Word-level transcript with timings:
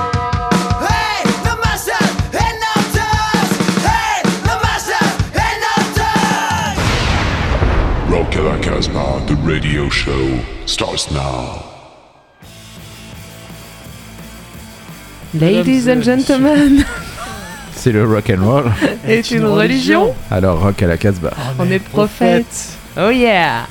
Hey, 0.00 1.20
the 1.44 1.54
master 1.60 2.00
and 2.40 2.56
numbers. 2.64 3.50
Hey, 3.84 4.22
the 4.48 4.56
master 4.64 5.04
and 5.36 5.56
numbers. 5.66 6.78
Rock 8.10 8.32
à 8.36 8.42
la 8.42 8.56
Casbah, 8.58 9.20
the 9.26 9.36
radio 9.44 9.90
show 9.90 10.40
starts 10.64 11.10
now. 11.10 11.62
Ladies 15.34 15.86
and 15.86 16.02
gentlemen, 16.02 16.84
C'est 17.74 17.92
le 17.92 18.06
rock 18.06 18.30
and 18.30 18.42
roll. 18.42 18.72
est 19.06 19.30
une 19.30 19.44
religion. 19.44 20.14
Alors 20.30 20.60
rock 20.62 20.82
à 20.82 20.86
la 20.86 20.96
Casbah. 20.96 21.34
On 21.58 21.70
est 21.70 21.78
prophète. 21.78 22.78
Oh 22.96 23.10
yeah. 23.10 23.66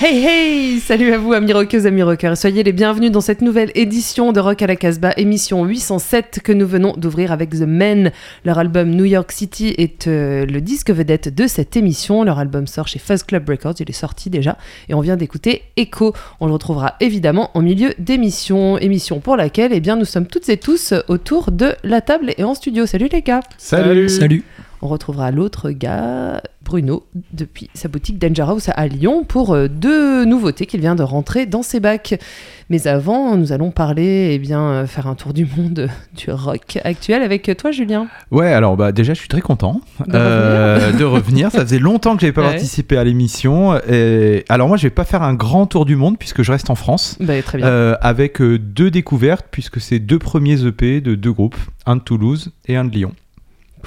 Hey 0.00 0.24
hey 0.24 0.78
Salut 0.78 1.12
à 1.12 1.18
vous 1.18 1.32
amis 1.32 1.52
rockeuses, 1.52 1.84
amis 1.84 2.04
rockeurs. 2.04 2.36
Soyez 2.36 2.62
les 2.62 2.72
bienvenus 2.72 3.10
dans 3.10 3.20
cette 3.20 3.42
nouvelle 3.42 3.72
édition 3.74 4.30
de 4.30 4.38
Rock 4.38 4.62
à 4.62 4.68
la 4.68 4.76
Casbah, 4.76 5.12
émission 5.16 5.64
807 5.64 6.38
que 6.44 6.52
nous 6.52 6.68
venons 6.68 6.92
d'ouvrir 6.96 7.32
avec 7.32 7.50
The 7.50 7.66
Men. 7.66 8.12
Leur 8.44 8.58
album 8.58 8.90
New 8.90 9.06
York 9.06 9.32
City 9.32 9.74
est 9.76 10.06
euh, 10.06 10.46
le 10.46 10.60
disque 10.60 10.92
vedette 10.92 11.34
de 11.34 11.48
cette 11.48 11.76
émission. 11.76 12.22
Leur 12.22 12.38
album 12.38 12.68
sort 12.68 12.86
chez 12.86 13.00
Fuzz 13.00 13.24
Club 13.24 13.48
Records, 13.48 13.74
il 13.80 13.90
est 13.90 13.92
sorti 13.92 14.30
déjà. 14.30 14.56
Et 14.88 14.94
on 14.94 15.00
vient 15.00 15.16
d'écouter 15.16 15.62
Echo. 15.76 16.14
On 16.38 16.46
le 16.46 16.52
retrouvera 16.52 16.94
évidemment 17.00 17.50
en 17.54 17.62
milieu 17.62 17.92
d'émission. 17.98 18.78
Émission 18.78 19.18
pour 19.18 19.36
laquelle 19.36 19.72
eh 19.72 19.80
bien, 19.80 19.96
nous 19.96 20.04
sommes 20.04 20.28
toutes 20.28 20.48
et 20.48 20.58
tous 20.58 20.94
autour 21.08 21.50
de 21.50 21.74
la 21.82 22.02
table 22.02 22.34
et 22.38 22.44
en 22.44 22.54
studio. 22.54 22.86
Salut 22.86 23.08
les 23.10 23.22
gars 23.22 23.40
Salut. 23.58 24.08
Salut. 24.08 24.44
on 24.80 24.86
retrouvera 24.86 25.32
l'autre 25.32 25.70
gars, 25.72 26.40
Bruno, 26.68 27.06
depuis 27.32 27.70
sa 27.72 27.88
boutique 27.88 28.18
Danger 28.18 28.42
House 28.42 28.68
à 28.74 28.86
Lyon 28.88 29.24
pour 29.26 29.54
euh, 29.54 29.68
deux 29.68 30.26
nouveautés 30.26 30.66
qu'il 30.66 30.80
vient 30.80 30.94
de 30.94 31.02
rentrer 31.02 31.46
dans 31.46 31.62
ses 31.62 31.80
bacs. 31.80 32.20
Mais 32.68 32.86
avant, 32.86 33.36
nous 33.38 33.52
allons 33.52 33.70
parler, 33.70 34.32
eh 34.34 34.38
bien, 34.38 34.60
euh, 34.60 34.86
faire 34.86 35.06
un 35.06 35.14
tour 35.14 35.32
du 35.32 35.46
monde 35.46 35.88
du 36.14 36.30
rock 36.30 36.78
actuel 36.84 37.22
avec 37.22 37.50
toi, 37.56 37.70
Julien. 37.70 38.08
Ouais, 38.30 38.52
alors 38.52 38.76
bah 38.76 38.92
déjà 38.92 39.14
je 39.14 39.18
suis 39.18 39.28
très 39.28 39.40
content 39.40 39.80
De 40.06 40.12
euh, 40.14 40.92
de 40.92 41.04
revenir. 41.04 41.50
Ça 41.50 41.62
faisait 41.62 41.78
longtemps 41.78 42.14
que 42.16 42.20
j'avais 42.20 42.34
pas 42.34 42.42
Ouais. 42.42 42.50
participé 42.50 42.98
à 42.98 43.04
l'émission. 43.04 43.78
Et 43.88 44.44
alors 44.50 44.68
moi 44.68 44.76
je 44.76 44.82
vais 44.82 44.90
pas 44.90 45.06
faire 45.06 45.22
un 45.22 45.32
grand 45.32 45.64
tour 45.64 45.86
du 45.86 45.96
monde 45.96 46.18
puisque 46.18 46.42
je 46.42 46.52
reste 46.52 46.68
en 46.68 46.74
France. 46.74 47.16
Bah, 47.18 47.40
très 47.42 47.56
bien. 47.56 47.66
Euh, 47.66 47.96
avec 48.02 48.42
euh, 48.42 48.58
deux 48.58 48.90
découvertes 48.90 49.46
puisque 49.50 49.80
c'est 49.80 50.00
deux 50.00 50.18
premiers 50.18 50.66
EP 50.66 51.00
de 51.00 51.14
deux 51.14 51.32
groupes, 51.32 51.56
un 51.86 51.96
de 51.96 52.02
Toulouse 52.02 52.52
et 52.66 52.76
un 52.76 52.84
de 52.84 52.90
Lyon. 52.90 53.14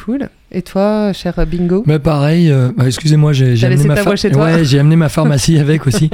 Cool. 0.03 0.29
Et 0.53 0.63
toi, 0.63 1.13
cher 1.13 1.45
Bingo 1.47 1.83
Bah 1.87 1.99
pareil, 1.99 2.51
euh, 2.51 2.71
bah, 2.75 2.85
excusez-moi, 2.85 3.31
j'ai 3.31 3.53
amené, 3.65 3.85
ma 3.85 4.03
Ouais, 4.03 4.79
amené 4.79 4.95
ma 4.97 5.07
pharmacie 5.07 5.57
avec 5.59 5.87
aussi. 5.87 6.09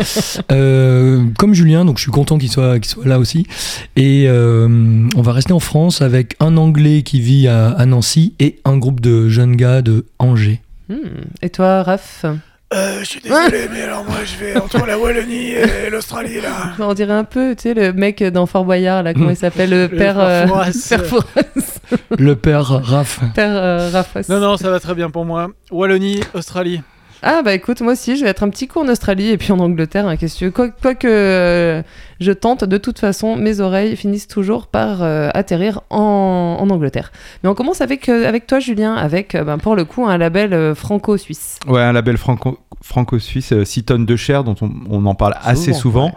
Euh, 0.51 1.23
comme 1.39 1.55
Julien, 1.55 1.85
donc 1.85 1.97
je 1.97 2.03
suis 2.03 2.11
content 2.11 2.37
qu'il 2.37 2.51
soit, 2.51 2.79
qu'il 2.79 2.89
soit 2.89 3.07
là 3.07 3.17
aussi. 3.17 3.47
Et 3.95 4.25
euh, 4.27 5.07
on 5.15 5.21
va 5.21 5.33
rester 5.33 5.53
en 5.53 5.59
France 5.59 6.03
avec 6.03 6.35
un 6.39 6.55
Anglais 6.57 7.01
qui 7.01 7.19
vit 7.19 7.47
à, 7.47 7.69
à 7.69 7.85
Nancy 7.87 8.35
et 8.39 8.59
un 8.63 8.77
groupe 8.77 9.01
de 9.01 9.27
jeunes 9.27 9.55
gars 9.55 9.81
de 9.81 10.05
Angers. 10.19 10.61
Hmm. 10.89 10.95
Et 11.41 11.49
toi, 11.49 11.81
Raph? 11.81 12.25
Euh, 12.73 12.99
je 12.99 13.05
suis 13.05 13.21
désolé, 13.21 13.69
mais 13.71 13.83
alors 13.83 14.03
moi 14.03 14.17
je 14.25 14.43
vais 14.43 14.57
entre 14.57 14.85
la 14.85 14.99
Wallonie 14.99 15.51
et 15.51 15.89
l'Australie 15.89 16.41
là. 16.41 16.73
On 16.79 16.93
dirait 16.93 17.13
un 17.13 17.23
peu, 17.23 17.55
tu 17.55 17.63
sais, 17.63 17.73
le 17.73 17.93
mec 17.93 18.21
dans 18.21 18.45
Fort 18.45 18.65
Boyard, 18.65 19.03
là, 19.03 19.13
comment 19.13 19.29
il 19.29 19.37
s'appelle 19.37 19.69
Le 19.69 19.87
père. 19.97 20.15
père 20.15 20.19
euh, 20.19 20.45
père. 20.89 21.03
Le 22.17 22.35
père 22.35 22.65
Raph. 22.67 23.21
Père 23.33 23.55
euh, 23.55 23.89
Raffos. 23.91 24.29
Non, 24.29 24.39
non, 24.41 24.57
ça 24.57 24.69
va 24.69 24.81
très 24.81 24.95
bien 24.95 25.09
pour 25.09 25.23
moi. 25.23 25.47
Wallonie, 25.71 26.19
Australie. 26.33 26.81
Ah 27.23 27.41
bah 27.43 27.53
écoute, 27.53 27.81
moi 27.81 27.93
aussi, 27.93 28.15
je 28.15 28.23
vais 28.23 28.29
être 28.29 28.43
un 28.43 28.49
petit 28.49 28.67
coup 28.67 28.79
en 28.79 28.87
Australie 28.87 29.29
et 29.29 29.37
puis 29.37 29.51
en 29.51 29.59
Angleterre, 29.59 30.07
hein, 30.07 30.17
qu'est-ce 30.17 30.39
que. 30.39 30.49
Quoi, 30.49 30.69
quoi 30.69 30.93
que 30.95 31.07
euh, 31.07 31.81
je 32.19 32.31
tente, 32.31 32.63
de 32.63 32.77
toute 32.77 32.99
façon, 32.99 33.35
mes 33.35 33.59
oreilles 33.59 33.95
finissent 33.95 34.27
toujours 34.27 34.67
par 34.67 35.01
euh, 35.01 35.29
atterrir 35.33 35.81
en, 35.89 36.57
en 36.59 36.69
Angleterre. 36.69 37.11
Mais 37.43 37.49
on 37.49 37.55
commence 37.55 37.81
avec, 37.81 38.07
euh, 38.09 38.27
avec 38.27 38.45
toi, 38.47 38.59
Julien, 38.59 38.93
avec, 38.95 39.35
ben, 39.35 39.57
pour 39.57 39.75
le 39.75 39.85
coup, 39.85 40.05
un 40.05 40.17
label 40.17 40.73
franco-suisse. 40.75 41.59
Ouais, 41.67 41.81
un 41.81 41.93
label 41.93 42.17
franco- 42.17 42.59
franco-suisse, 42.83 43.53
6 43.63 43.83
tonnes 43.83 44.05
de 44.05 44.15
chair, 44.15 44.43
dont 44.43 44.55
on, 44.61 44.69
on 44.89 45.05
en 45.07 45.15
parle 45.15 45.35
assez 45.43 45.73
souvent. 45.73 46.11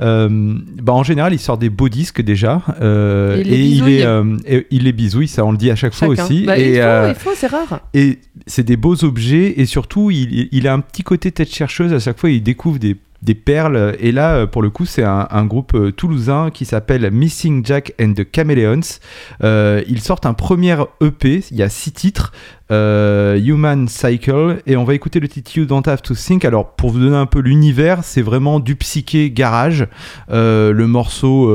Bah, 0.00 0.92
en 0.92 1.02
général, 1.02 1.32
il 1.32 1.38
sort 1.38 1.58
des 1.58 1.70
beaux 1.70 1.88
disques 1.88 2.22
déjà. 2.22 2.62
Et 2.80 3.64
il 3.64 3.88
est, 3.88 4.04
et 4.46 4.66
il 4.70 4.84
les 4.84 4.92
bisouille, 4.92 5.28
ça 5.28 5.44
on 5.44 5.52
le 5.52 5.58
dit 5.58 5.70
à 5.70 5.76
chaque 5.76 5.94
fois 5.94 6.08
aussi. 6.08 6.44
Bah, 6.44 6.58
et 6.58 6.74
il 6.76 6.80
faut, 6.82 7.08
il 7.08 7.14
faut, 7.14 7.30
c'est 7.36 7.46
rare. 7.46 7.80
et 7.94 8.18
c'est 8.46 8.62
des 8.64 8.76
beaux 8.76 9.04
objets 9.04 9.54
et 9.60 9.66
surtout 9.66 10.10
il, 10.10 10.39
il 10.52 10.68
a 10.68 10.72
un 10.72 10.80
petit 10.80 11.02
côté 11.02 11.32
tête 11.32 11.52
chercheuse 11.52 11.92
à 11.92 11.98
chaque 11.98 12.18
fois 12.18 12.30
il 12.30 12.42
découvre 12.42 12.78
des, 12.78 12.96
des 13.22 13.34
perles. 13.34 13.96
Et 14.00 14.12
là 14.12 14.34
euh, 14.34 14.46
pour 14.46 14.62
le 14.62 14.70
coup 14.70 14.86
c'est 14.86 15.04
un, 15.04 15.44
groupe 15.44 15.74
euh, 15.74 15.92
toulousain 15.92 16.50
qui 16.50 16.64
s'appelle 16.64 17.10
Missing 17.10 17.64
Jack 17.64 17.94
and 18.00 18.14
the 18.14 18.26
Chameleons. 18.34 18.98
Euh, 19.42 19.82
ils 19.88 20.00
sortent 20.00 20.26
un 20.26 20.34
premier 20.34 20.76
EP 21.00 21.42
il 21.50 21.56
y 21.56 21.62
a 21.62 21.68
six 21.68 21.92
titres 21.92 22.32
Human 22.72 23.88
Cycle. 23.88 24.62
Et 24.64 24.76
on 24.76 24.84
va 24.84 24.94
écouter 24.94 25.18
le 25.18 25.26
titre 25.26 25.56
You 25.56 25.64
Don't 25.64 25.82
Have 25.86 26.02
to 26.02 26.14
Think. 26.14 26.44
Alors 26.44 26.76
pour 26.76 26.90
vous 26.90 27.00
donner 27.00 27.16
un 27.16 27.26
peu 27.26 27.40
l'univers 27.40 28.04
c'est 28.04 28.22
vraiment 28.22 28.60
du 28.60 28.76
psyché 28.76 29.30
garage. 29.32 29.88
Le 30.28 30.84
morceau 30.84 31.46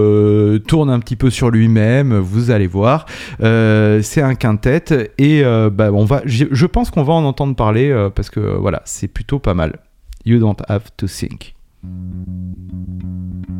tourne 0.68 0.90
un 0.90 1.00
petit 1.00 1.16
peu 1.16 1.30
sur 1.30 1.52
lui-même 1.52 2.18
vous 2.18 2.52
allez 2.52 2.68
voir. 2.68 3.06
C'est 3.40 4.22
un 4.22 4.36
quintet. 4.36 5.14
Et 5.18 5.44
bah, 5.72 5.92
on 5.94 6.04
va, 6.04 6.22
je 6.26 6.46
je 6.52 6.66
pense 6.66 6.92
qu'on 6.92 7.04
va 7.04 7.14
en 7.14 7.24
entendre 7.24 7.56
parler 7.56 8.10
parce 8.14 8.30
que 8.30 8.42
voilà, 8.42 8.82
c'est 8.84 9.08
plutôt 9.08 9.40
pas 9.40 9.54
mal. 9.54 9.80
You 10.26 10.40
don't 10.40 10.62
have 10.68 10.90
to 10.98 11.08
think. 11.08 11.55
Thank 11.86 13.50
you. 13.50 13.55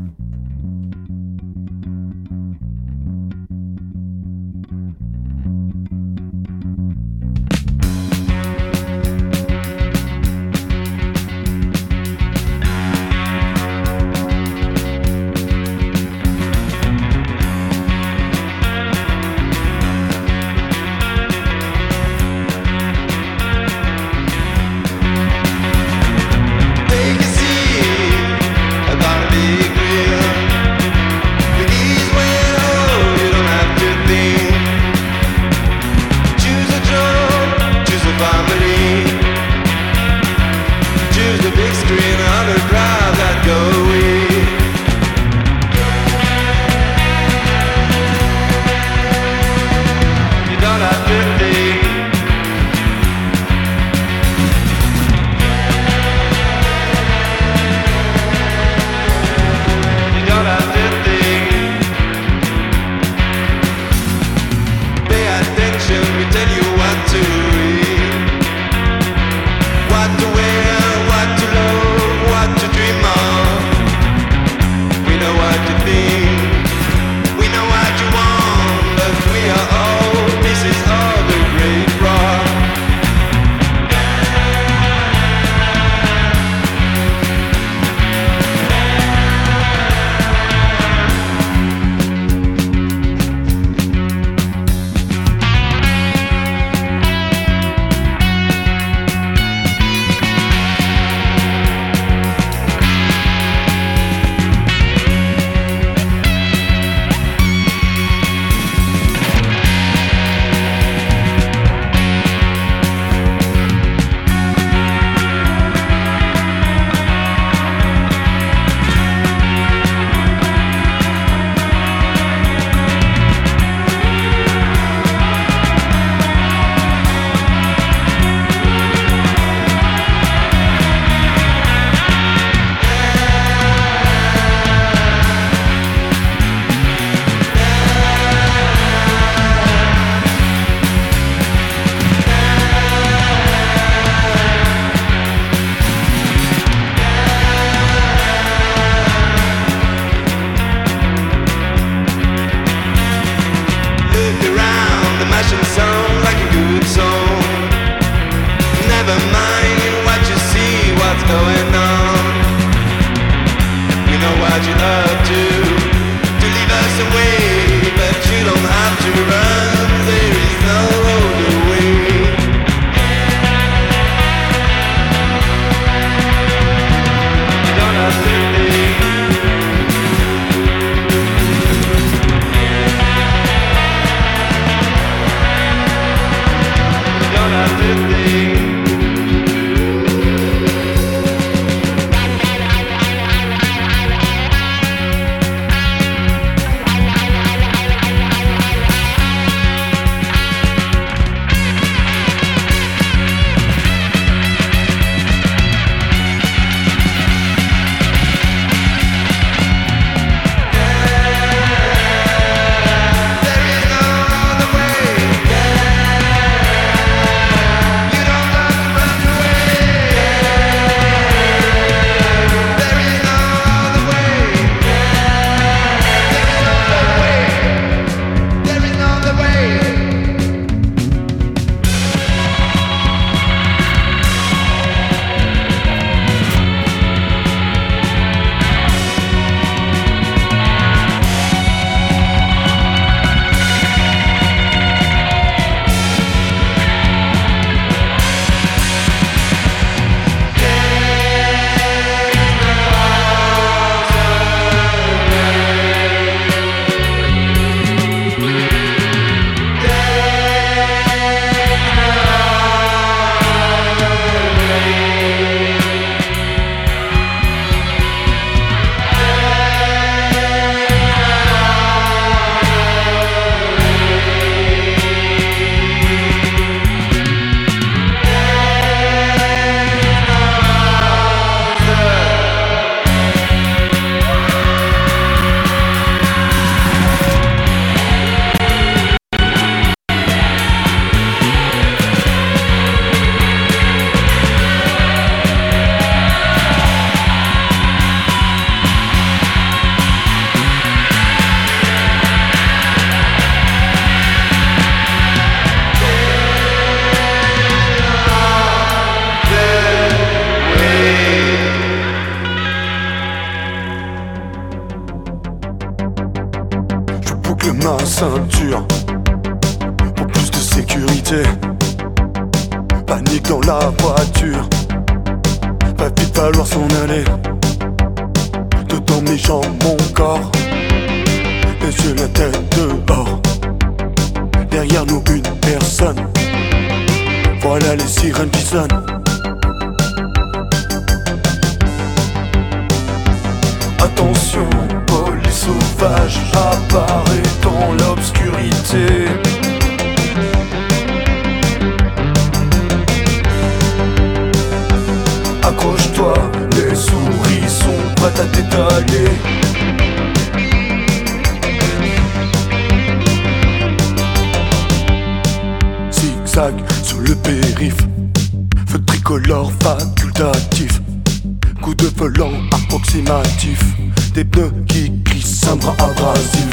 Bras 375.76 375.96
abrasif 376.00 376.68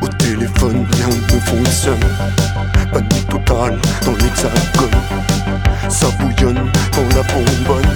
Au 0.00 0.08
téléphone 0.08 0.86
rien 0.92 1.08
ne 1.08 1.40
fonctionne. 1.40 1.98
Panique 2.92 3.28
totale 3.28 3.78
dans 4.04 4.12
l'hexagone. 4.12 5.00
Ça 5.88 6.06
bouillonne 6.18 6.70
dans 6.92 7.16
la 7.16 7.22
bonbonne. 7.32 7.94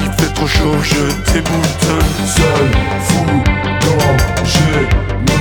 Il 0.00 0.12
fait 0.12 0.32
trop 0.34 0.46
chaud, 0.46 0.76
je 0.82 1.32
déboutonne 1.32 2.12
Seul, 2.26 2.70
fou, 3.02 3.24
danger, 3.80 4.88
me 5.22 5.36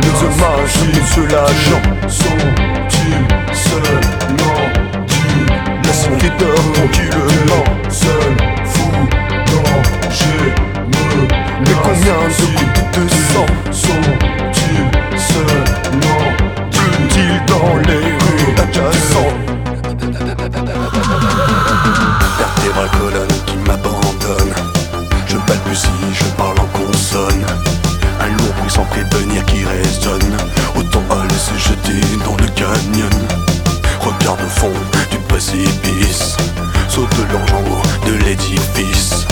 Les 0.00 0.16
hommages, 0.24 0.78
monsieur 0.94 1.26
l'agent 1.26 1.82
Sont-ils 2.08 3.54
seulement 3.54 4.60
du 5.06 5.86
Laisse 5.86 6.08
mon 6.10 6.16
guetteur 6.16 6.54
tranquillement 6.74 7.64
Seul, 7.88 8.51
combien 11.82 12.14
de 12.28 12.46
gouttes 12.56 12.94
de 12.94 13.08
sang 13.32 13.46
sont-ils 13.72 15.18
seulement 15.18 16.22
Brûlent-ils 16.70 17.40
dans 17.46 17.76
les 17.88 18.04
rues 18.04 18.54
adjacentes 18.62 19.52
Vertébral 22.38 22.90
colonne 22.98 23.36
qui 23.46 23.56
m'abandonne. 23.66 24.54
Je 25.26 25.36
balbutie, 25.36 25.88
je 26.12 26.24
parle 26.36 26.58
en 26.60 26.66
consonne. 26.78 27.44
Un 28.20 28.28
lourd 28.28 28.54
bruit 28.58 28.70
sans 28.70 28.84
prévenir 28.84 29.44
qui 29.46 29.64
résonne. 29.64 30.36
Autant 30.76 31.02
aller 31.10 31.34
se 31.34 31.56
jeter 31.68 32.00
dans 32.24 32.36
le 32.36 32.48
canyon. 32.54 33.10
Regarde 34.00 34.40
au 34.40 34.48
fond 34.48 34.72
du 35.10 35.18
précipice. 35.28 36.36
Saute 36.88 37.10
de 37.16 37.54
en 37.54 37.60
haut 37.70 37.82
de 38.06 38.24
l'édifice 38.24 39.26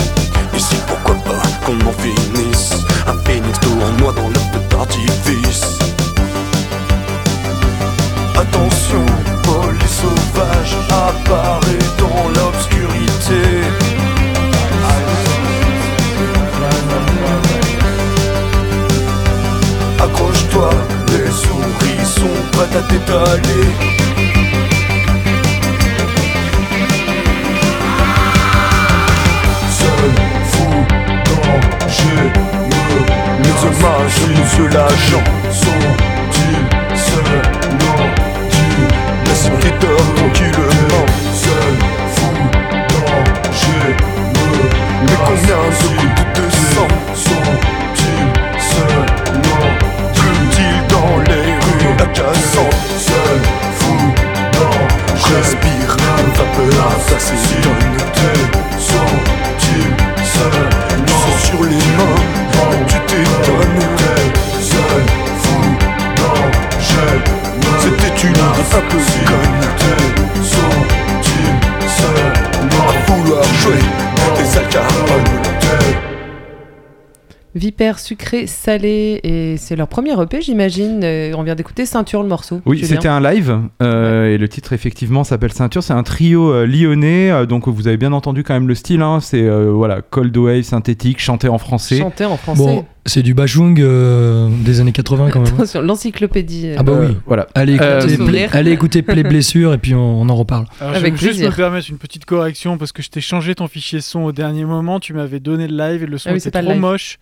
Attention, 8.35 9.05
police 9.43 10.01
sauvage 10.01 10.75
apparaît 10.89 11.85
dans 11.97 12.27
l'obscurité. 12.29 13.41
Accroche-toi, 19.99 20.69
les 21.07 21.31
souris 21.31 22.05
sont 22.05 22.41
prêtes 22.51 22.75
à 22.75 22.81
t'étaler 22.81 23.80
Les 33.71 33.77
hommages, 33.77 34.21
monsieur 34.37 34.67
l'agent 34.67 35.23
Sont-ils 35.49 36.97
seulement 36.97 38.09
du 38.49 39.29
Laisse 39.29 39.49
Sucré 77.97 78.45
salé 78.45 79.19
et 79.23 79.57
c'est 79.57 79.75
leur 79.75 79.87
premier 79.87 80.11
EP 80.21 80.39
j'imagine. 80.41 81.01
Euh, 81.03 81.33
on 81.35 81.41
vient 81.41 81.55
d'écouter 81.55 81.87
Ceinture 81.87 82.21
le 82.21 82.29
morceau. 82.29 82.61
Oui, 82.67 82.85
c'était 82.85 83.07
un 83.07 83.19
live 83.19 83.57
euh, 83.81 84.27
et 84.33 84.37
le 84.37 84.47
titre 84.47 84.73
effectivement 84.73 85.23
s'appelle 85.23 85.51
Ceinture. 85.51 85.81
C'est 85.81 85.93
un 85.93 86.03
trio 86.03 86.51
euh, 86.53 86.67
lyonnais, 86.67 87.31
euh, 87.31 87.45
donc 87.47 87.67
vous 87.67 87.87
avez 87.87 87.97
bien 87.97 88.13
entendu 88.13 88.43
quand 88.43 88.53
même 88.53 88.67
le 88.67 88.75
style. 88.75 89.01
hein. 89.01 89.19
c'est 89.19 89.41
euh, 89.41 89.71
voilà 89.71 90.01
cold 90.01 90.35
wave 90.37 90.61
synthétique, 90.61 91.19
chanté 91.19 91.49
en 91.49 91.57
français. 91.57 91.97
chanté 91.97 92.23
en 92.25 92.37
français. 92.37 92.61
Bon, 92.63 92.85
c'est 93.05 93.23
du 93.23 93.33
bajung 93.33 93.79
euh, 93.79 94.49
des 94.63 94.79
années 94.79 94.91
80 94.91 95.29
quand 95.31 95.41
même. 95.41 95.53
Attention, 95.53 95.81
l'encyclopédie. 95.81 96.67
euh, 96.67 96.75
Ah 96.77 96.83
bah 96.83 96.93
Euh, 96.93 97.07
oui. 97.09 97.17
Voilà. 97.25 97.47
Allez 97.55 97.77
Euh, 97.79 97.99
écouter, 97.99 98.15
Souvenir. 98.15 98.49
Play- 98.49 98.57
allez 98.59 98.71
écouter 98.71 99.01
Play 99.01 99.23
Blessure 99.29 99.73
et 99.73 99.77
puis 99.77 99.95
on, 99.95 100.21
on 100.21 100.29
en 100.29 100.35
reparle. 100.35 100.65
Alors, 100.79 100.95
Avec 100.95 101.15
je 101.15 101.21
vais 101.25 101.27
juste 101.33 101.43
me 101.43 101.49
permettre 101.55 101.89
une 101.89 101.97
petite 101.97 102.25
correction 102.25 102.77
parce 102.77 102.91
que 102.91 103.01
je 103.01 103.09
t'ai 103.09 103.21
changé 103.21 103.55
ton 103.55 103.67
fichier 103.67 104.01
son 104.01 104.21
au 104.21 104.31
dernier 104.31 104.65
moment. 104.65 104.99
Tu 104.99 105.13
m'avais 105.13 105.39
donné 105.39 105.67
le 105.67 105.75
live 105.77 106.03
et 106.03 106.07
le 106.07 106.17
son 106.17 106.29
Ah 106.29 106.33
oui, 106.33 106.39
c'est 106.41 106.49
était 106.49 106.61
trop 106.61 106.71
live. 106.71 106.79
moche. 106.81 107.17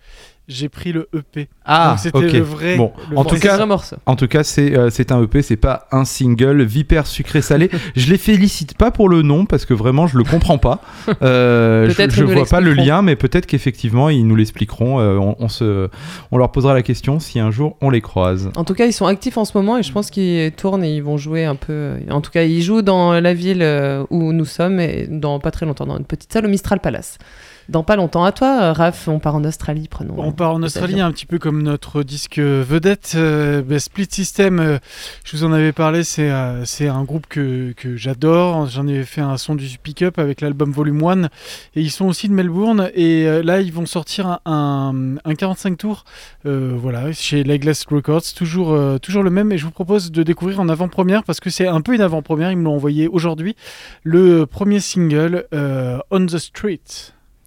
J'ai 0.48 0.68
pris 0.68 0.92
le 0.92 1.08
EP. 1.16 1.48
Ah, 1.64 1.94
c'était 1.96 2.18
le 2.32 2.40
vrai. 2.40 2.76
Bon, 2.76 2.90
le 3.08 3.16
en 3.16 3.24
tout 3.24 3.36
c'est 3.36 3.42
cas- 3.42 3.62
un 3.62 3.66
morceau. 3.66 3.94
En 4.06 4.16
tout 4.16 4.26
cas, 4.26 4.42
c'est 4.42 4.76
euh, 4.76 4.90
c'est 4.90 5.12
un 5.12 5.22
EP, 5.22 5.42
c'est 5.42 5.54
pas 5.56 5.86
un 5.92 6.04
single. 6.04 6.62
Vipère 6.64 7.06
sucré 7.06 7.40
salé. 7.40 7.70
je 7.94 8.10
les 8.10 8.18
félicite 8.18 8.76
pas 8.76 8.90
pour 8.90 9.08
le 9.08 9.22
nom 9.22 9.46
parce 9.46 9.64
que 9.64 9.74
vraiment 9.74 10.08
je 10.08 10.18
le 10.18 10.24
comprends 10.24 10.58
pas. 10.58 10.80
Euh, 11.22 11.88
je 11.88 11.94
Peut-être 11.96 12.12
je 12.12 12.24
vois 12.24 12.46
pas 12.46 12.60
le 12.60 12.72
lien, 12.72 13.00
mais 13.02 13.14
peut-être 13.14 13.46
qu'effectivement 13.46 14.08
ils 14.08 14.26
nous 14.26 14.34
l'expliqueront. 14.34 14.98
Euh, 14.98 15.18
on, 15.18 15.36
on 15.38 15.48
se, 15.48 15.62
on 16.30 16.38
leur 16.38 16.52
posera 16.52 16.74
la 16.74 16.82
question 16.82 17.20
si 17.20 17.38
un 17.40 17.50
jour 17.50 17.76
on 17.80 17.90
les 17.90 18.00
croise. 18.00 18.50
En 18.56 18.64
tout 18.64 18.74
cas, 18.74 18.86
ils 18.86 18.92
sont 18.92 19.06
actifs 19.06 19.36
en 19.36 19.44
ce 19.44 19.56
moment 19.56 19.78
et 19.78 19.82
je 19.82 19.92
pense 19.92 20.10
qu'ils 20.10 20.52
tournent 20.52 20.84
et 20.84 20.94
ils 20.94 21.02
vont 21.02 21.16
jouer 21.16 21.44
un 21.44 21.56
peu. 21.56 21.96
En 22.10 22.20
tout 22.20 22.30
cas, 22.30 22.42
ils 22.42 22.62
jouent 22.62 22.82
dans 22.82 23.20
la 23.20 23.34
ville 23.34 23.62
euh, 23.62 24.04
où 24.10 24.32
nous 24.32 24.44
sommes 24.44 24.80
et 24.80 25.06
dans 25.08 25.38
pas 25.40 25.50
très 25.50 25.66
longtemps, 25.66 25.86
dans 25.86 25.98
une 25.98 26.04
petite 26.04 26.32
salle 26.32 26.46
au 26.46 26.48
Mistral 26.48 26.80
Palace. 26.80 27.18
Dans 27.70 27.84
pas 27.84 27.94
longtemps. 27.94 28.24
À 28.24 28.32
toi, 28.32 28.58
euh, 28.60 28.72
Raph, 28.72 29.06
on 29.06 29.20
part 29.20 29.36
en 29.36 29.44
Australie, 29.44 29.86
prenons. 29.88 30.14
On 30.18 30.32
part 30.32 30.54
en 30.54 30.62
Australie 30.64 31.00
un 31.00 31.12
petit 31.12 31.24
peu 31.24 31.38
comme 31.38 31.62
notre 31.62 32.02
disque 32.02 32.40
vedette. 32.40 33.12
euh, 33.14 33.62
ben, 33.62 33.78
Split 33.78 34.08
System, 34.10 34.58
euh, 34.58 34.78
je 35.24 35.36
vous 35.36 35.44
en 35.44 35.52
avais 35.52 35.70
parlé, 35.70 36.02
c'est 36.02 36.30
euh, 36.30 36.64
un 36.80 37.04
groupe 37.04 37.28
que, 37.28 37.72
que 37.76 37.94
j'adore. 37.94 38.66
J'en 38.66 38.88
ai 38.88 39.04
fait 39.04 39.20
un 39.20 39.36
son 39.36 39.54
du 39.54 39.68
pick-up 39.80 40.18
avec 40.18 40.40
l'album 40.40 40.72
Volume 40.72 41.04
1. 41.04 41.24
Et 41.26 41.28
ils 41.76 41.92
sont 41.92 42.06
aussi 42.06 42.28
de 42.28 42.34
Melbourne. 42.34 42.90
Et 42.94 43.26
euh, 43.28 43.40
là, 43.44 43.60
ils 43.60 43.72
vont 43.72 43.86
sortir 43.86 44.26
un, 44.26 44.40
un, 44.46 45.14
un 45.24 45.34
45 45.36 45.78
tours 45.78 46.04
euh, 46.46 46.74
voilà, 46.76 47.12
chez 47.12 47.44
Legless 47.44 47.84
Records. 47.88 48.34
Toujours, 48.34 48.72
euh, 48.72 48.98
toujours 48.98 49.22
le 49.22 49.30
même. 49.30 49.52
Et 49.52 49.58
je 49.58 49.64
vous 49.64 49.70
propose 49.70 50.10
de 50.10 50.24
découvrir 50.24 50.58
en 50.58 50.68
avant-première 50.68 51.22
parce 51.22 51.38
que 51.38 51.50
c'est 51.50 51.68
un 51.68 51.82
peu 51.82 51.94
une 51.94 52.00
avant-première. 52.00 52.50
Ils 52.50 52.58
me 52.58 52.64
l'ont 52.64 52.74
envoyé 52.74 53.06
aujourd'hui. 53.06 53.54
Le 54.02 54.44
premier 54.44 54.80
single, 54.80 55.46
euh, 55.54 55.98
On 56.10 56.26
the 56.26 56.38
Street. 56.38 56.80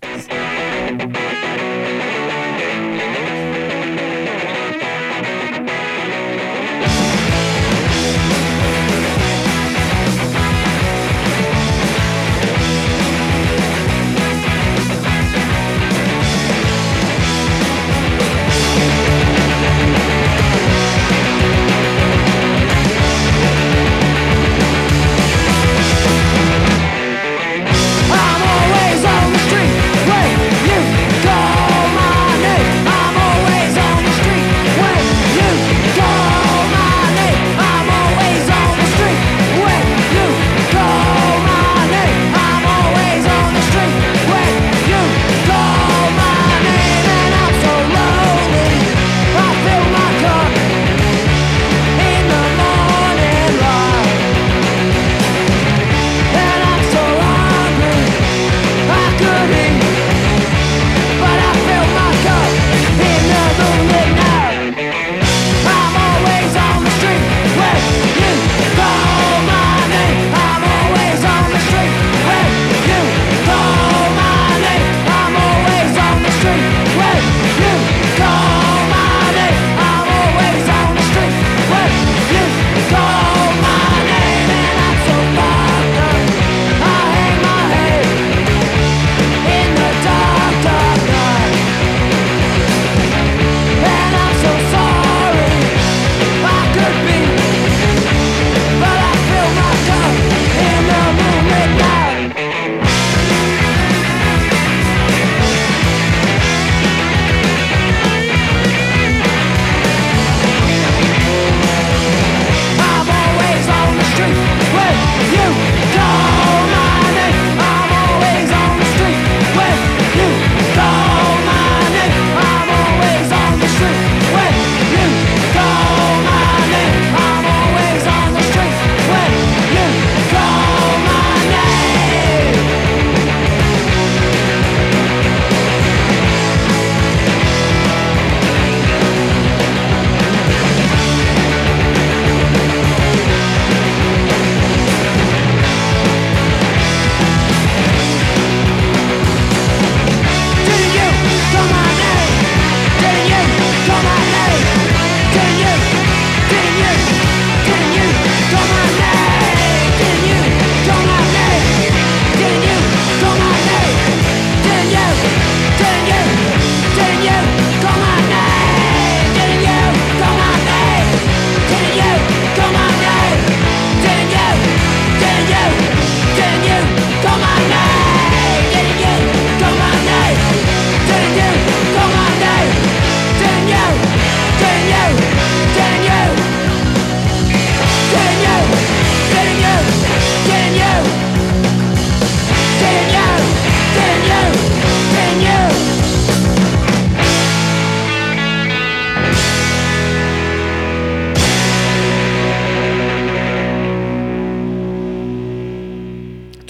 Thank 0.03 1.17
you. 1.17 1.23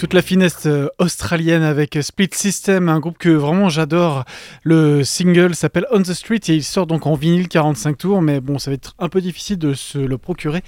toute 0.04 0.14
la 0.14 0.22
finesse 0.22 0.66
euh, 0.66 0.90
australienne 1.00 1.64
avec 1.64 1.96
euh, 1.96 2.02
Split 2.02 2.28
System, 2.34 2.90
un 2.90 3.00
groupe 3.00 3.18
que 3.18 3.30
vraiment 3.30 3.70
j'adore. 3.70 4.26
Le 4.64 5.06
single 5.06 5.56
s'appelle 5.56 5.86
On 5.92 6.02
the 6.02 6.12
Street 6.12 6.42
et 6.50 6.56
il 6.56 6.64
sort 6.66 6.88
donc 6.88 7.08
en 7.08 7.14
vinyle 7.14 7.48
45 7.48 7.98
tours, 7.98 8.22
mais 8.22 8.42
bon, 8.42 8.60
ça 8.60 8.70
va 8.70 8.76
être 8.76 8.96
un 9.00 9.08
peu 9.08 9.22
difficile 9.22 9.58
de 9.60 9.74
se 9.74 9.98
le 9.98 10.18
procurer 10.18 10.62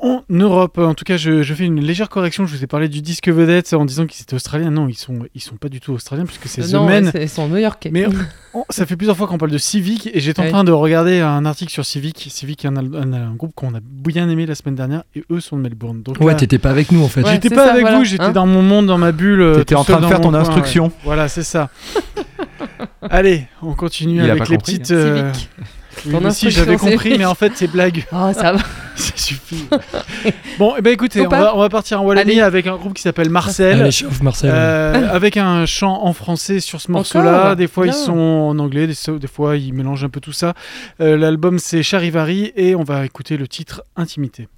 en 0.00 0.22
Europe. 0.28 0.78
En 0.78 0.94
tout 0.94 1.04
cas, 1.04 1.16
je, 1.16 1.42
fais 1.42 1.64
une 1.64 1.80
légère 1.80 2.08
correction. 2.08 2.46
Je 2.46 2.56
vous 2.56 2.64
ai 2.64 2.66
parlé 2.66 2.88
du 2.88 3.02
disque 3.02 3.28
vedette 3.28 3.72
en 3.72 3.84
disant 3.84 4.06
qu'ils 4.06 4.22
étaient 4.22 4.34
australiens. 4.34 4.70
Non, 4.70 4.88
ils 4.88 4.94
sont, 4.94 5.20
ils 5.34 5.40
sont 5.40 5.56
pas 5.56 5.68
du 5.68 5.80
tout 5.80 5.92
australiens 5.92 6.24
puisque 6.24 6.46
c'est 6.46 6.74
euh, 6.74 6.78
The 6.78 6.86
Men. 6.86 7.12
Ils 7.14 7.28
sont 7.28 7.48
new-yorkais. 7.48 7.90
Mais 7.92 8.06
ça 8.70 8.86
fait 8.86 8.96
plusieurs 8.96 9.16
fois 9.16 9.26
qu'on 9.26 9.38
parle 9.38 9.50
de 9.50 9.58
Civic 9.58 10.08
et 10.12 10.20
j'étais 10.20 10.40
en 10.40 10.48
train 10.48 10.64
de 10.64 10.72
regarder 10.72 11.20
un 11.20 11.44
article 11.44 11.72
sur 11.72 11.84
Civic. 11.84 12.28
Civic 12.30 12.64
est 12.64 12.68
un, 12.68 12.76
un, 12.76 13.34
groupe 13.34 13.52
qu'on 13.54 13.74
a 13.74 13.80
bien 13.82 14.28
aimé 14.28 14.46
la 14.46 14.54
semaine 14.54 14.74
dernière 14.74 15.04
et 15.14 15.24
eux 15.30 15.40
sont 15.40 15.56
de 15.56 15.62
Melbourne. 15.62 16.02
Ouais, 16.20 16.36
t'étais 16.36 16.58
pas 16.58 16.70
avec 16.70 16.92
nous 16.92 17.02
en 17.02 17.08
fait. 17.08 17.26
J'étais 17.26 17.50
pas 17.50 17.72
avec 17.72 17.86
vous, 17.86 18.04
j'étais 18.04 18.22
hein 18.22 18.32
dans 18.32 18.46
mon 18.46 18.62
monde, 18.62 18.86
dans 18.86 18.98
ma 18.98 19.12
bulle. 19.12 19.40
Euh, 19.40 19.54
t'étais 19.56 19.74
en 19.74 19.84
train 19.84 20.00
de 20.00 20.06
faire 20.06 20.20
ton 20.20 20.34
instruction. 20.34 20.92
Voilà, 21.04 21.28
c'est 21.28 21.42
ça. 21.42 21.70
Allez, 23.02 23.46
on 23.62 23.74
continue 23.74 24.20
avec 24.22 24.48
les 24.48 24.56
hein. 24.56 24.58
petites. 24.58 24.90
Euh, 24.90 25.32
oui, 26.06 26.14
mais 26.22 26.30
si 26.30 26.50
j'avais 26.50 26.76
compris, 26.76 27.18
mais 27.18 27.24
en 27.24 27.34
fait, 27.34 27.52
c'est 27.54 27.70
blague. 27.70 28.06
Oh, 28.12 28.30
ça 28.34 28.52
va. 28.52 28.58
ça 28.96 29.12
suffit. 29.16 29.66
bon, 30.58 30.74
eh 30.78 30.82
ben, 30.82 30.92
écoutez, 30.92 31.26
on 31.26 31.28
va, 31.28 31.68
partir 31.68 32.02
en 32.02 32.04
Wallonie 32.04 32.40
avec 32.40 32.66
un 32.66 32.76
groupe 32.76 32.94
qui 32.94 33.02
s'appelle 33.02 33.30
Marcel. 33.30 33.80
Allez, 33.80 33.90
chauffe, 33.90 34.22
Marcel. 34.22 34.50
Euh, 34.52 35.08
avec 35.10 35.36
un 35.36 35.66
chant 35.66 36.04
en 36.04 36.12
français 36.12 36.60
sur 36.60 36.80
ce 36.80 36.90
morceau-là. 36.90 37.54
Des 37.54 37.68
fois, 37.68 37.86
ils 37.86 37.92
sont 37.92 38.12
en 38.18 38.58
anglais, 38.58 38.86
des, 38.86 39.28
fois, 39.28 39.56
ils 39.56 39.72
mélangent 39.72 40.04
un 40.04 40.08
peu 40.08 40.20
tout 40.20 40.32
ça. 40.32 40.54
Euh, 41.00 41.16
l'album, 41.16 41.58
c'est 41.58 41.82
Charivari 41.82 42.52
et 42.56 42.74
on 42.74 42.82
va 42.82 43.04
écouter 43.04 43.36
le 43.36 43.48
titre 43.48 43.82
Intimité. 43.96 44.48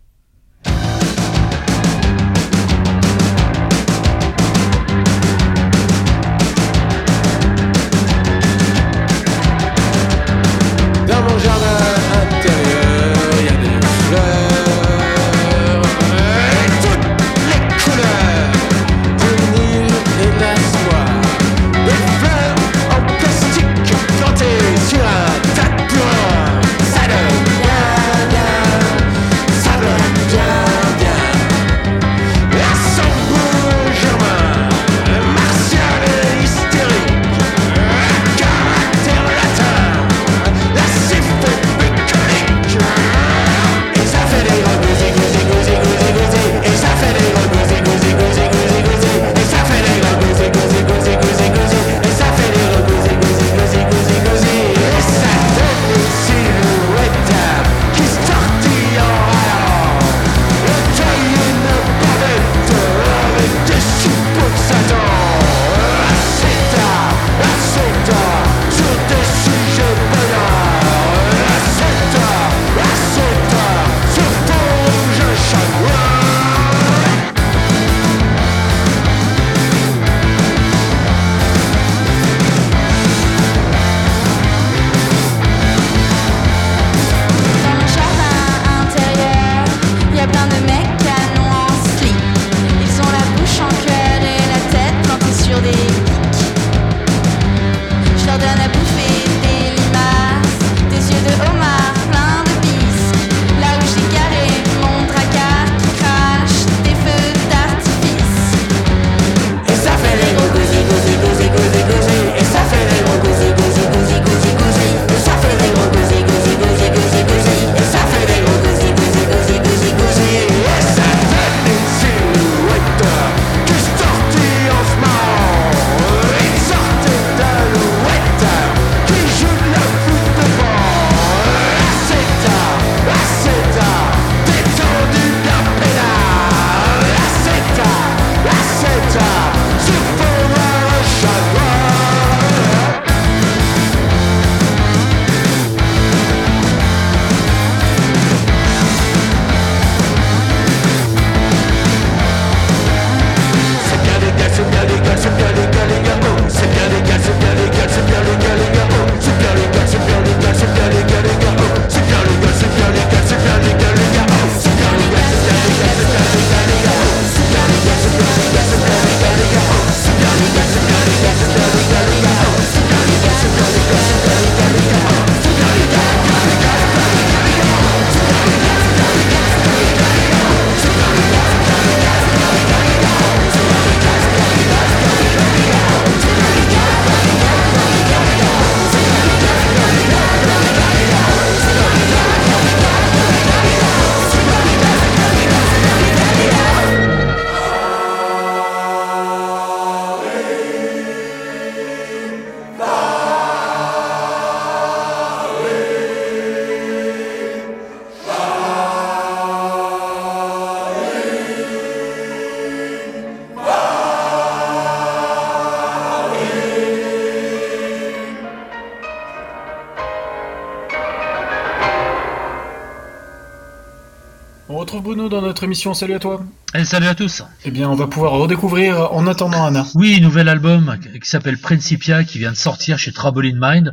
notre. 225.67 225.95
Salut 225.95 226.15
à 226.15 226.19
toi. 226.19 226.45
Et 226.75 226.85
salut 226.85 227.07
à 227.07 227.15
tous. 227.15 227.43
Eh 227.65 227.71
bien, 227.71 227.89
on 227.89 227.95
va 227.95 228.07
pouvoir 228.07 228.33
redécouvrir 228.33 228.99
euh, 228.99 229.07
En 229.09 229.27
attendant 229.27 229.65
Anna. 229.65 229.87
Oui, 229.95 230.21
nouvel 230.21 230.49
album 230.49 230.97
qui 231.23 231.29
s'appelle 231.29 231.59
Principia, 231.59 232.25
qui 232.25 232.39
vient 232.39 232.53
de 232.53 232.57
sortir 232.57 232.99
chez 232.99 233.13
Trouble 233.13 233.47
in 233.47 233.59
Mind. 233.61 233.93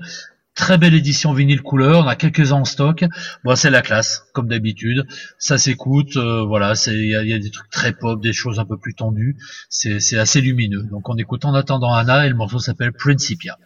Très 0.55 0.77
belle 0.77 0.93
édition 0.93 1.31
vinyle 1.31 1.61
couleur, 1.61 2.03
on 2.03 2.07
a 2.07 2.15
quelques-uns 2.15 2.57
en 2.57 2.65
stock. 2.65 3.05
Bon, 3.45 3.55
c'est 3.55 3.69
la 3.69 3.81
classe, 3.81 4.23
comme 4.33 4.47
d'habitude. 4.47 5.05
Ça 5.37 5.57
s'écoute, 5.57 6.17
euh, 6.17 6.43
voilà, 6.45 6.73
il 6.87 6.93
y, 6.93 7.29
y 7.29 7.33
a, 7.33 7.39
des 7.39 7.51
trucs 7.51 7.69
très 7.69 7.93
pop, 7.93 8.21
des 8.21 8.33
choses 8.33 8.59
un 8.59 8.65
peu 8.65 8.77
plus 8.77 8.93
tendues. 8.93 9.37
C'est 9.69 10.17
assez 10.17 10.41
lumineux. 10.41 10.83
Donc 10.91 11.07
on 11.07 11.15
écoute 11.17 11.45
en 11.45 11.53
attendant 11.53 11.93
Anna 11.93 12.25
et 12.25 12.29
le 12.29 12.35
morceau 12.35 12.59
s'appelle 12.59 12.91
Principia. 12.91 13.57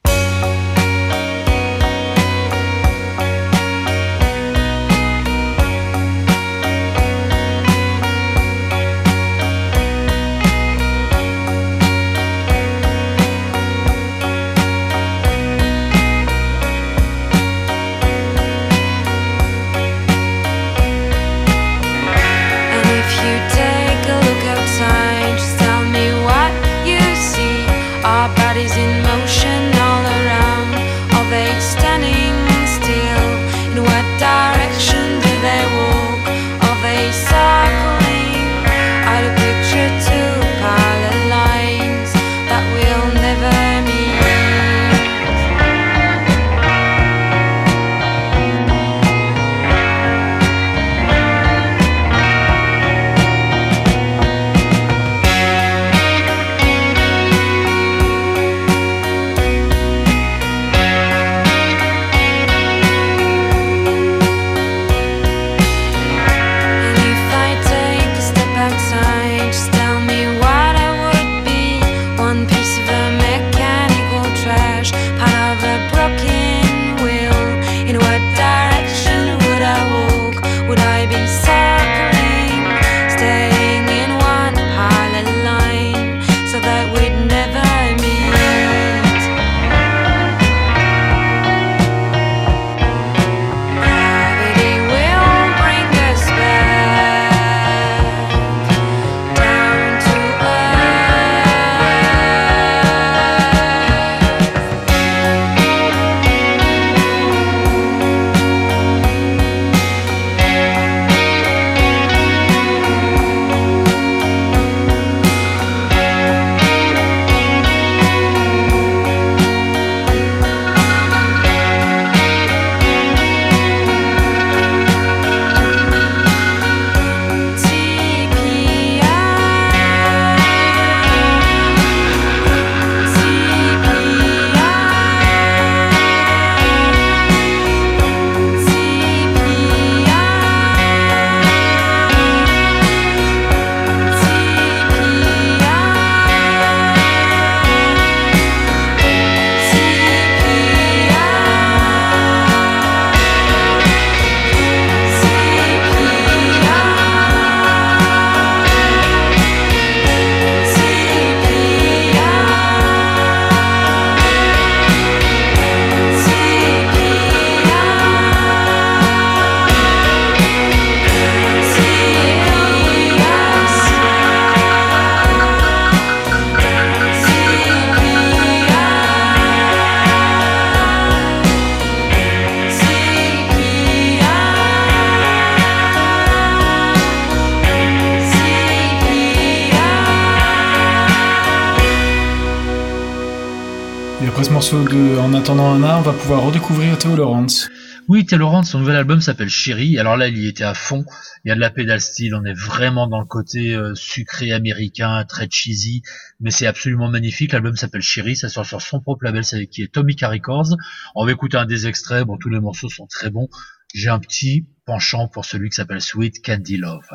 Va 196.35 196.39
redécouvrir 196.39 196.97
Théo 196.97 197.15
Lawrence. 197.15 197.69
Oui, 198.07 198.25
Taylor 198.25 198.49
Rand, 198.51 198.63
son 198.63 198.79
nouvel 198.79 198.95
album 198.95 199.21
s'appelle 199.21 199.49
Chérie. 199.49 199.97
Alors 199.99 200.17
là, 200.17 200.27
il 200.27 200.37
y 200.37 200.47
était 200.47 200.63
à 200.63 200.73
fond. 200.73 201.05
Il 201.45 201.49
y 201.49 201.51
a 201.51 201.55
de 201.55 201.59
la 201.59 201.69
pédale 201.69 202.01
style. 202.01 202.33
On 202.35 202.43
est 202.43 202.53
vraiment 202.53 203.07
dans 203.07 203.19
le 203.19 203.25
côté 203.25 203.75
euh, 203.75 203.93
sucré 203.95 204.51
américain, 204.51 205.23
très 205.29 205.47
cheesy. 205.49 206.01
Mais 206.41 206.49
c'est 206.51 206.65
absolument 206.65 207.07
magnifique. 207.09 207.51
L'album 207.53 207.75
s'appelle 207.75 208.01
Chérie. 208.01 208.35
Ça 208.35 208.49
sort 208.49 208.65
sur 208.65 208.81
son 208.81 208.99
propre 208.99 209.23
label, 209.25 209.45
c'est- 209.45 209.67
qui 209.67 209.83
est 209.83 209.93
Tomica 209.93 210.27
Records. 210.27 210.75
On 211.15 211.25
va 211.25 211.31
écouter 211.31 211.57
un 211.57 211.65
des 211.65 211.85
extraits. 211.87 212.25
Bon, 212.25 212.37
tous 212.37 212.49
les 212.49 212.59
morceaux 212.59 212.89
sont 212.89 213.05
très 213.07 213.29
bons. 213.29 213.47
J'ai 213.93 214.09
un 214.09 214.19
petit 214.19 214.65
penchant 214.85 215.27
pour 215.27 215.45
celui 215.45 215.69
qui 215.69 215.75
s'appelle 215.75 216.01
Sweet 216.01 216.43
Candy 216.43 216.77
Love. 216.77 217.07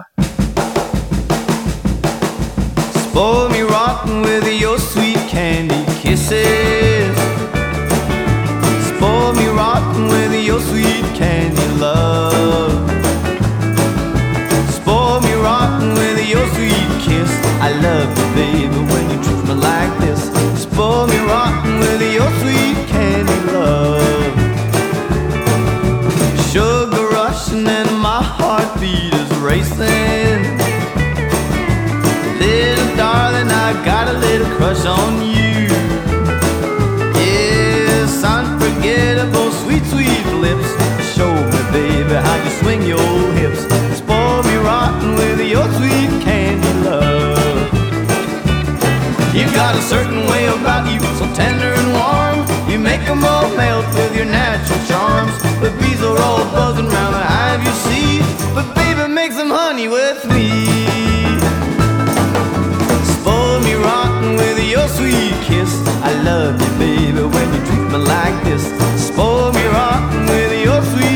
Spoil 3.11 3.51
me 3.51 3.63
rotten 3.69 4.23
with 4.23 4.61
your 4.61 4.79
sweet 4.79 5.19
candy 5.29 5.75
kisses. 6.01 6.58
A 49.79 49.83
certain 49.83 50.27
way 50.27 50.47
about 50.47 50.91
you, 50.93 50.99
so 51.19 51.27
tender 51.35 51.73
and 51.81 51.89
warm. 51.99 52.39
You 52.71 52.79
make 52.79 53.03
'em 53.09 53.25
all 53.25 53.49
melt 53.57 53.87
with 53.95 54.13
your 54.19 54.29
natural 54.41 54.81
charms. 54.91 55.35
The 55.63 55.71
bees 55.79 56.03
are 56.09 56.19
all 56.27 56.45
buzzing 56.55 56.91
round 56.97 57.15
the 57.15 57.25
hive 57.35 57.63
you 57.69 57.75
see. 57.87 58.11
But 58.57 58.67
baby, 58.75 59.05
make 59.21 59.33
some 59.41 59.53
honey 59.61 59.89
with 59.99 60.21
me. 60.35 60.49
Spoil 63.15 63.61
me 63.67 63.75
rotten 63.87 64.31
with 64.41 64.59
your 64.75 64.89
sweet 64.97 65.37
kiss. 65.49 65.73
I 66.11 66.13
love 66.31 66.55
you, 66.65 66.73
baby, 66.85 67.23
when 67.35 67.49
you 67.55 67.61
treat 67.69 67.87
me 67.93 67.99
like 68.17 68.39
this. 68.49 68.65
Spoil 69.09 69.53
me 69.59 69.59
come 69.75 71.08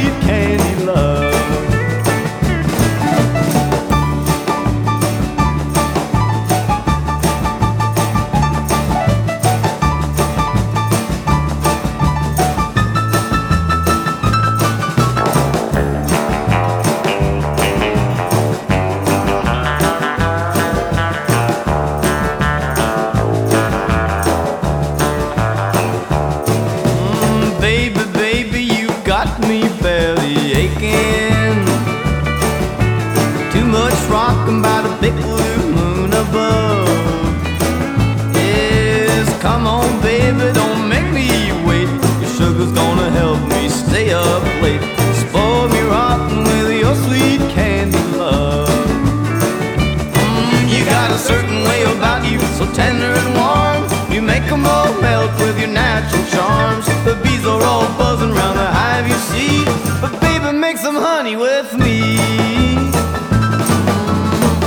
with 61.24 61.72
me. 61.78 62.00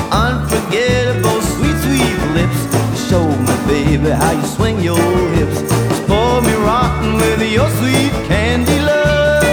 Unforgettable, 0.10 1.42
sweet, 1.42 1.76
sweet 1.84 2.18
lips. 2.34 3.10
Show 3.10 3.28
me, 3.28 3.56
baby, 3.68 4.10
how 4.12 4.32
you 4.32 4.42
swing 4.48 4.80
your 4.80 4.98
hips. 5.36 5.60
Spoil 6.00 6.42
me 6.42 6.54
rotten 6.54 7.16
with 7.18 7.42
your 7.52 7.70
sweet 7.72 8.12
candy 8.30 8.80
love. 8.80 9.44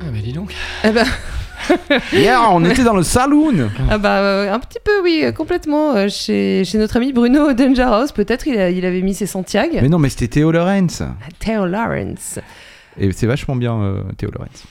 Ah, 0.00 0.10
mais 0.12 0.22
dis 0.22 0.32
donc. 0.32 0.52
Eh 0.84 0.92
ben, 0.92 1.06
Hier, 2.12 2.40
on 2.50 2.64
était 2.64 2.84
dans 2.84 2.94
le 2.96 3.02
saloon. 3.02 3.70
ah 3.90 3.98
bah, 3.98 4.18
euh, 4.18 4.52
un 4.54 4.58
petit 4.58 4.77
oui, 5.08 5.24
euh, 5.24 5.32
complètement. 5.32 5.94
euh, 5.96 6.08
chez, 6.08 6.64
chez 6.64 6.78
notre 6.78 6.96
ami 6.98 7.12
Bruno 7.12 7.52
Dangerous, 7.54 8.08
peut-être 8.14 8.46
il, 8.46 8.58
a- 8.58 8.70
il 8.70 8.84
avait 8.84 9.00
mis 9.02 9.14
ses 9.14 9.26
Santiago. 9.26 9.78
Mais 9.80 9.88
non, 9.88 9.98
mais 9.98 10.08
c'était 10.10 10.28
Théo 10.28 10.50
Lorenz. 10.52 11.02
Theo 11.38 11.64
Lawrence. 11.66 12.38
Et 12.98 13.10
c'est 13.12 13.26
vachement 13.26 13.56
bien, 13.56 13.80
euh, 13.80 14.02
Théo 14.16 14.30
Lorenz. 14.32 14.64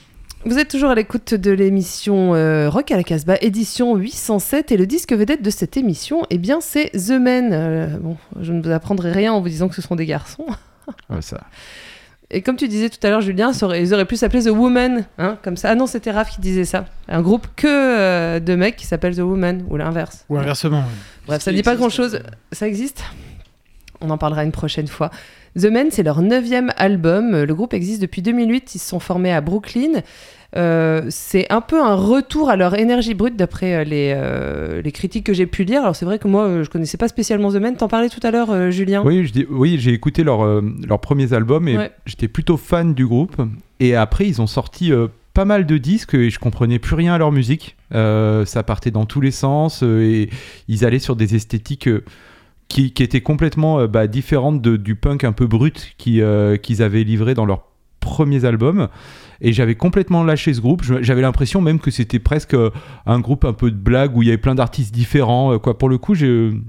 Vous 0.45 0.60
êtes 0.60 0.69
toujours 0.69 0.91
à 0.91 0.95
l'écoute 0.95 1.34
de 1.34 1.52
l'émission 1.52 2.36
euh, 2.36 2.69
Rock 2.69 2.91
à 2.91 2.95
la 2.97 3.04
Casbah, 3.04 3.38
édition 3.41 3.95
807, 3.95 4.71
et 4.71 4.78
le 4.78 4.86
disque 4.86 5.12
vedette 5.13 5.41
de 5.41 5.50
cette 5.50 5.76
émission, 5.78 6.23
eh 6.30 6.38
bien, 6.38 6.60
c'est 6.62 6.91
The 6.91 7.19
Men. 7.19 7.50
Euh, 7.52 7.88
bon, 8.00 8.15
je 8.39 8.54
ne 8.54 8.62
vous 8.62 8.71
apprendrai 8.71 9.12
rien 9.12 9.34
en 9.34 9.41
vous 9.41 9.50
disant 9.50 9.67
que 9.67 9.76
ce 9.76 9.82
sont 9.82 9.95
des 9.95 10.06
garçons. 10.06 10.45
Ouais, 11.10 11.21
ça. 11.21 11.41
Et 12.29 12.41
comme 12.41 12.57
tu 12.57 12.67
disais 12.67 12.89
tout 12.89 12.99
à 13.03 13.09
l'heure, 13.09 13.21
Julien, 13.21 13.51
ils 13.75 13.93
auraient 13.93 14.05
pu 14.05 14.17
s'appeler 14.17 14.43
The 14.43 14.47
Woman, 14.49 15.05
hein, 15.17 15.37
comme 15.43 15.55
ça. 15.55 15.69
Ah 15.71 15.75
non, 15.75 15.87
c'était 15.87 16.11
Raph 16.11 16.29
qui 16.29 16.41
disait 16.41 16.65
ça. 16.65 16.85
Un 17.07 17.21
groupe 17.21 17.47
que 17.55 17.67
euh, 17.67 18.39
de 18.41 18.55
mecs 18.55 18.75
qui 18.75 18.85
s'appelle 18.85 19.15
The 19.15 19.19
Woman, 19.19 19.65
ou 19.69 19.77
l'inverse. 19.77 20.25
Ou 20.29 20.37
inversement. 20.37 20.83
Bref, 21.25 21.41
ça 21.41 21.53
dit 21.53 21.63
pas 21.63 21.77
grand 21.77 21.89
chose. 21.89 22.19
Ça 22.51 22.67
existe? 22.67 23.03
On 24.01 24.09
en 24.09 24.17
parlera 24.17 24.43
une 24.43 24.51
prochaine 24.51 24.87
fois. 24.87 25.09
The 25.57 25.65
Men, 25.65 25.87
c'est 25.89 26.03
leur 26.03 26.21
neuvième 26.21 26.71
album. 26.75 27.43
Le 27.43 27.55
groupe 27.55 27.73
existe 27.73 28.01
depuis 28.01 28.21
2008. 28.21 28.75
Ils 28.75 28.79
se 28.79 28.89
sont 28.89 28.99
formés 28.99 29.33
à 29.33 29.39
Brooklyn. 29.41 30.01
Euh, 30.55 31.05
c'est 31.10 31.51
un 31.51 31.60
peu 31.62 31.83
un 31.83 31.93
retour 31.95 32.49
à 32.49 32.55
leur 32.55 32.73
énergie 32.79 33.13
brute 33.13 33.36
d'après 33.36 33.75
euh, 33.75 33.83
les, 33.83 34.13
euh, 34.15 34.81
les 34.81 34.91
critiques 34.93 35.25
que 35.25 35.33
j'ai 35.33 35.45
pu 35.45 35.63
lire. 35.65 35.81
Alors 35.81 35.95
c'est 35.95 36.05
vrai 36.05 36.19
que 36.19 36.27
moi, 36.27 36.63
je 36.63 36.69
connaissais 36.69 36.97
pas 36.97 37.10
spécialement 37.10 37.51
The 37.51 37.55
Men. 37.57 37.75
T'en 37.75 37.88
parlais 37.89 38.10
tout 38.10 38.21
à 38.23 38.31
l'heure, 38.31 38.49
euh, 38.51 38.71
Julien? 38.71 39.03
Oui, 39.05 39.25
je 39.25 39.33
dis- 39.33 39.45
oui 39.49 39.77
j'ai 39.79 39.91
écouté 39.91 40.23
leur, 40.23 40.45
leurs 40.62 40.99
premiers 41.01 41.33
albums 41.33 41.67
et 41.67 41.77
Ouais. 41.77 41.91
j'étais 42.05 42.27
plutôt 42.29 42.55
fan 42.57 42.93
du 42.93 43.05
groupe. 43.05 43.36
Et 43.79 43.95
après, 43.95 44.27
ils 44.27 44.41
ont 44.41 44.47
sorti 44.47 44.91
pas 45.33 45.45
mal 45.45 45.65
de 45.65 45.77
disques 45.77 46.15
et 46.15 46.29
je 46.29 46.39
comprenais 46.39 46.79
plus 46.79 46.95
rien 46.95 47.13
à 47.13 47.17
leur 47.17 47.31
musique. 47.31 47.75
Ça 47.91 48.63
partait 48.65 48.89
dans 48.91 49.05
tous 49.05 49.21
les 49.21 49.31
sens 49.31 49.83
et 49.83 50.29
ils 50.67 50.86
allaient 50.86 50.97
sur 50.99 51.15
des 51.15 51.36
esthétiques 51.36 51.89
qui, 52.69 52.91
qui 52.93 53.03
étaient 53.03 53.21
complètement 53.21 53.86
bah, 53.86 54.07
différentes 54.07 54.62
de- 54.62 54.77
du 54.77 54.95
punk 54.95 55.23
un 55.25 55.31
peu 55.33 55.45
brut 55.45 55.93
qui, 55.97 56.21
qu'ils 56.63 56.81
avaient 56.81 57.03
livré 57.03 57.33
dans 57.33 57.45
leurs 57.45 57.65
premiers 57.99 58.45
albums. 58.45 58.88
Et 59.41 59.54
j'avais 59.54 59.76
complètement 59.76 60.23
lâché 60.23 60.54
ce 60.54 60.62
groupe. 60.62 60.84
J'avais 61.02 61.21
l'impression 61.21 61.62
même 61.62 61.80
que 61.80 61.91
c'était 61.91 62.19
presque 62.19 62.54
euh, 62.54 62.69
un 63.06 63.19
groupe 63.19 63.45
un 63.45 63.54
peu 63.54 63.71
de 63.71 63.76
blague 63.78 64.15
où 64.15 64.23
il 64.23 64.28
y 64.28 64.30
avait 64.30 64.38
plein 64.38 64.56
d'artistes 64.56 64.93
différents. 64.93 65.54
euh, 65.54 65.60
Quoi. 65.60 65.78
Pour 65.78 65.89
le 65.89 65.97
coup, 65.97 66.15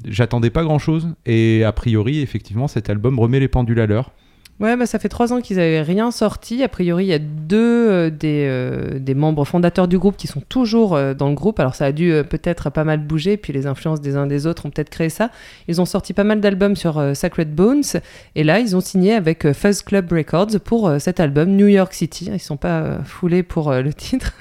j'attendais 0.05 0.51
pas 0.51 0.63
grand 0.65 0.79
chose. 0.79 1.15
Et 1.27 1.65
a 1.65 1.73
priori, 1.73 2.21
effectivement, 2.21 2.69
cet 2.69 2.91
album 2.91 3.19
remet 3.19 3.41
les 3.41 3.49
pendules 3.49 3.81
à 3.81 3.87
l'heure. 3.87 4.13
Ouais, 4.61 4.77
bah, 4.77 4.87
ça 4.87 4.99
fait 4.99 5.09
trois 5.09 5.33
ans 5.33 5.41
qu'ils 5.41 5.61
avaient 5.61 5.83
rien 5.83 6.11
sorti. 6.11 6.65
A 6.65 6.69
priori, 6.69 7.05
il 7.05 7.09
y 7.09 7.13
a 7.15 7.21
deux 7.21 7.89
euh, 7.89 8.11
des, 8.11 8.45
euh, 8.49 8.99
des 8.99 9.15
membres 9.15 9.45
fondateurs 9.45 9.87
du 9.87 9.99
groupe 10.01 10.17
qui 10.17 10.27
sont 10.27 10.41
toujours 10.49 10.97
euh, 10.97 11.15
dans 11.15 11.29
le 11.29 11.37
groupe. 11.37 11.61
Alors, 11.61 11.77
ça 11.77 11.85
a 11.85 11.93
dû 11.93 12.13
peut-être 12.29 12.69
pas 12.69 12.83
mal 12.83 12.99
bouger, 12.99 13.37
puis 13.37 13.53
les 13.53 13.69
influences 13.69 14.01
des 14.01 14.17
uns 14.17 14.27
des 14.27 14.49
autres 14.49 14.67
ont 14.67 14.71
peut-être 14.71 14.91
créé 14.91 15.11
ça. 15.11 15.31
Ils 15.69 15.81
ont 15.81 15.85
sorti 15.85 16.13
pas 16.13 16.25
mal 16.25 16.41
d'albums 16.41 16.75
sur 16.75 17.01
Sacred 17.15 17.55
Bones, 17.55 17.85
et 18.35 18.43
là, 18.43 18.59
ils 18.59 18.75
ont 18.75 18.81
signé 18.81 19.15
avec 19.15 19.53
Fuzz 19.53 19.83
Club 19.83 20.11
Records 20.11 20.59
pour 20.65 20.91
cet 20.99 21.21
album 21.21 21.51
New 21.51 21.69
York 21.69 21.93
City. 21.95 22.29
Ils 22.35 22.41
sont 22.41 22.57
pas 22.57 22.99
foulés 23.05 23.45
pour 23.45 23.71
le 23.73 23.95
titre, 23.95 24.33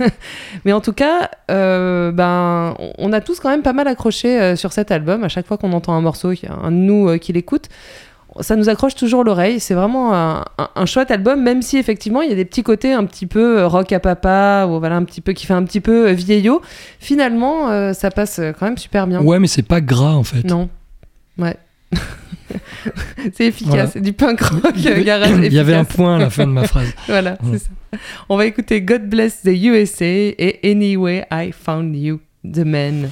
mais 0.66 0.74
en 0.74 0.82
tout 0.82 0.94
cas, 0.94 1.30
ben, 1.48 2.74
on- 2.98 3.14
a 3.14 3.22
tous 3.22 3.40
quand 3.40 3.50
même 3.50 3.62
pas 3.62 3.74
mal 3.74 3.88
accroché 3.88 4.56
sur 4.56 4.74
cet 4.74 4.90
album. 4.92 5.24
À 5.24 5.30
chaque 5.30 5.46
fois 5.46 5.58
qu'on 5.58 5.74
entend 5.74 5.94
un 5.94 6.02
morceau, 6.02 6.32
il 6.32 6.42
y 6.44 6.48
a 6.48 6.54
un 6.54 6.72
de 6.72 6.78
nous 6.78 7.20
qui 7.20 7.34
l'écoute 7.34 7.70
ça 8.42 8.56
nous 8.56 8.70
accroche 8.70 8.96
toujours 8.96 9.24
l'oreille. 9.24 9.60
C'est 9.60 9.74
vraiment 9.74 10.14
un, 10.14 10.46
un- 10.58 10.70
un 10.76 10.86
chouette 10.86 11.12
album, 11.12 11.42
même 11.42 11.62
si 11.62 11.78
effectivement 11.78 12.22
il 12.22 12.30
y 12.30 12.32
a 12.32 12.36
des 12.36 12.46
petits 12.46 12.64
côtés 12.64 12.94
un 12.94 13.06
petit 13.06 13.26
peu 13.28 13.60
euh, 13.60 13.68
rock 13.68 13.92
à 13.92 14.00
papa, 14.00 14.66
ou 14.70 14.80
voilà 14.80 14.96
un 14.96 15.04
petit 15.04 15.22
peu 15.22 15.34
qui 15.34 15.46
fait 15.46 15.54
un 15.54 15.64
petit 15.64 15.80
peu 15.82 16.10
euh, 16.10 16.14
vieillot. 16.14 16.62
Finalement, 17.00 17.70
euh, 17.70 17.94
ça 17.94 18.12
passe 18.12 18.40
quand 18.60 18.66
même 18.66 18.78
super 18.78 19.08
bien. 19.08 19.22
Ouais, 19.22 19.40
mais 19.40 19.48
c'est 19.48 19.62
pas 19.68 19.82
gras 19.82 20.14
en 20.14 20.24
fait. 20.24 20.44
Non. 20.44 20.70
Ouais. 21.38 21.56
c'est 23.34 23.46
efficace, 23.48 23.70
Voilà. 23.74 23.88
c'est 23.88 24.02
du 24.02 24.14
punk 24.14 24.40
rock 24.42 24.72
Il 24.76 24.84
y 24.84 24.88
avait- 24.88 25.04
garage 25.04 25.30
il 25.44 25.54
y 25.54 25.60
avait 25.60 25.74
un 25.74 25.84
point 25.84 26.16
à 26.16 26.20
la 26.20 26.30
fin 26.30 26.46
de 26.48 26.52
ma 26.52 26.64
phrase. 26.66 26.88
voilà, 27.08 27.32
Ouais. 27.44 27.54
c'est 27.54 27.60
ça. 27.60 27.70
On 28.30 28.38
va 28.38 28.46
écouter 28.46 28.82
God 28.82 29.04
Bless 29.10 29.42
the 29.44 29.48
USA 29.50 30.06
et 30.06 30.60
Anyway 30.64 31.26
I 31.32 31.52
Found 31.52 31.96
You, 31.96 32.20
The 32.44 32.60
Man. 32.60 33.10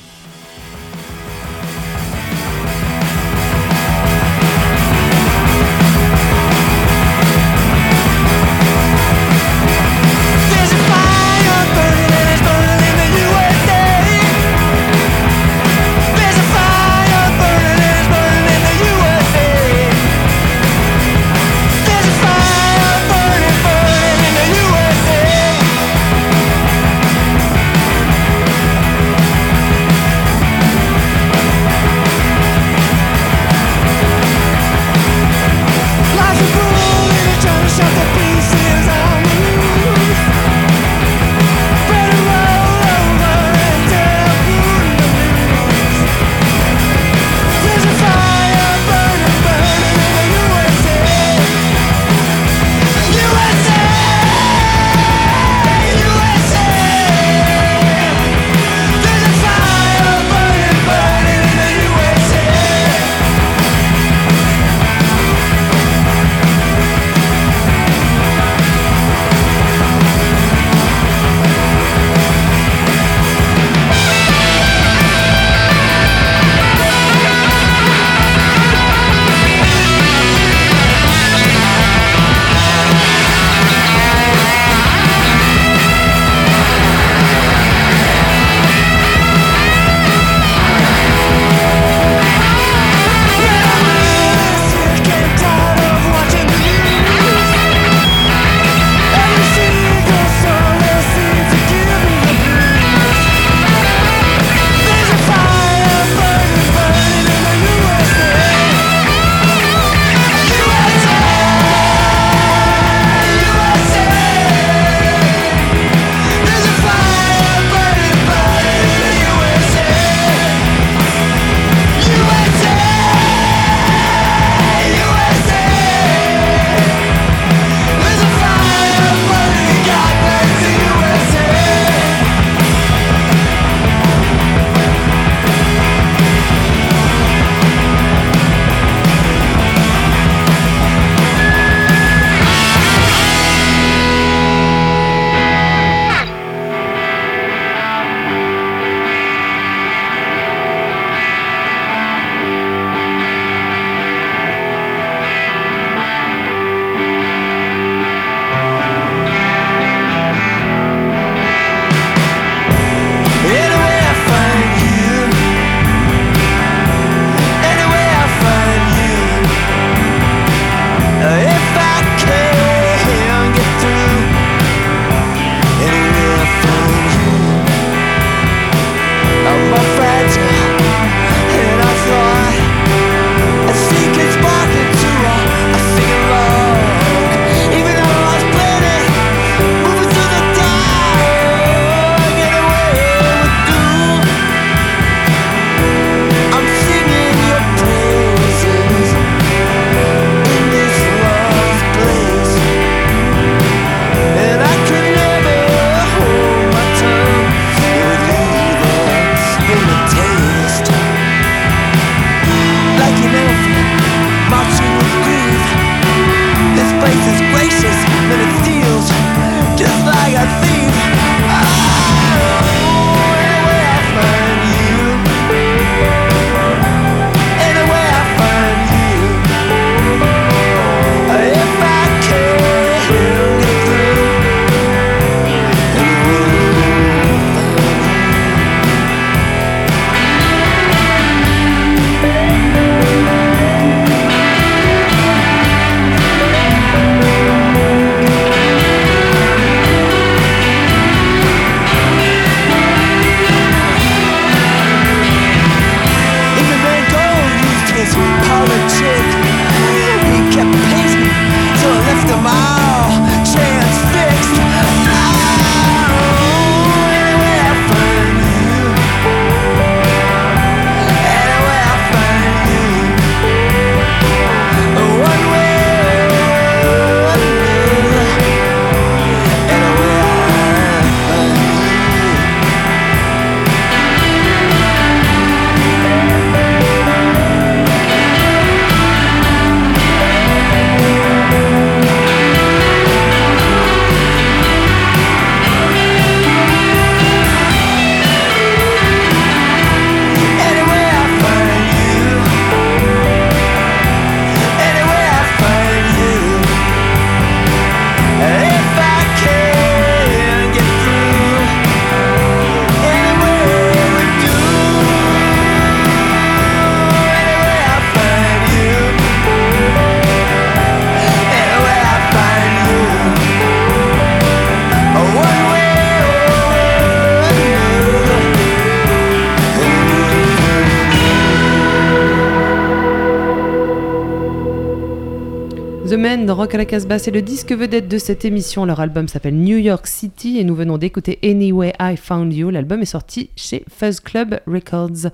C'est 336.97 337.31
le 337.31 337.41
disque 337.41 337.73
vedette 337.73 338.07
de 338.07 338.17
cette 338.17 338.45
émission. 338.45 338.85
Leur 338.85 339.01
album 339.01 339.27
s'appelle 339.27 339.55
New 339.55 339.77
York 339.77 340.07
City 340.07 340.59
et 340.59 340.63
nous 340.63 340.75
venons 340.75 340.97
d'écouter 340.97 341.39
Anyway 341.43 341.91
I 341.99 342.15
Found 342.15 342.53
You. 342.53 342.69
L'album 342.69 343.01
est 343.01 343.05
sorti 343.05 343.49
chez 343.57 343.83
Fuzz 343.93 344.21
Club 344.21 344.61
Records. 344.65 345.29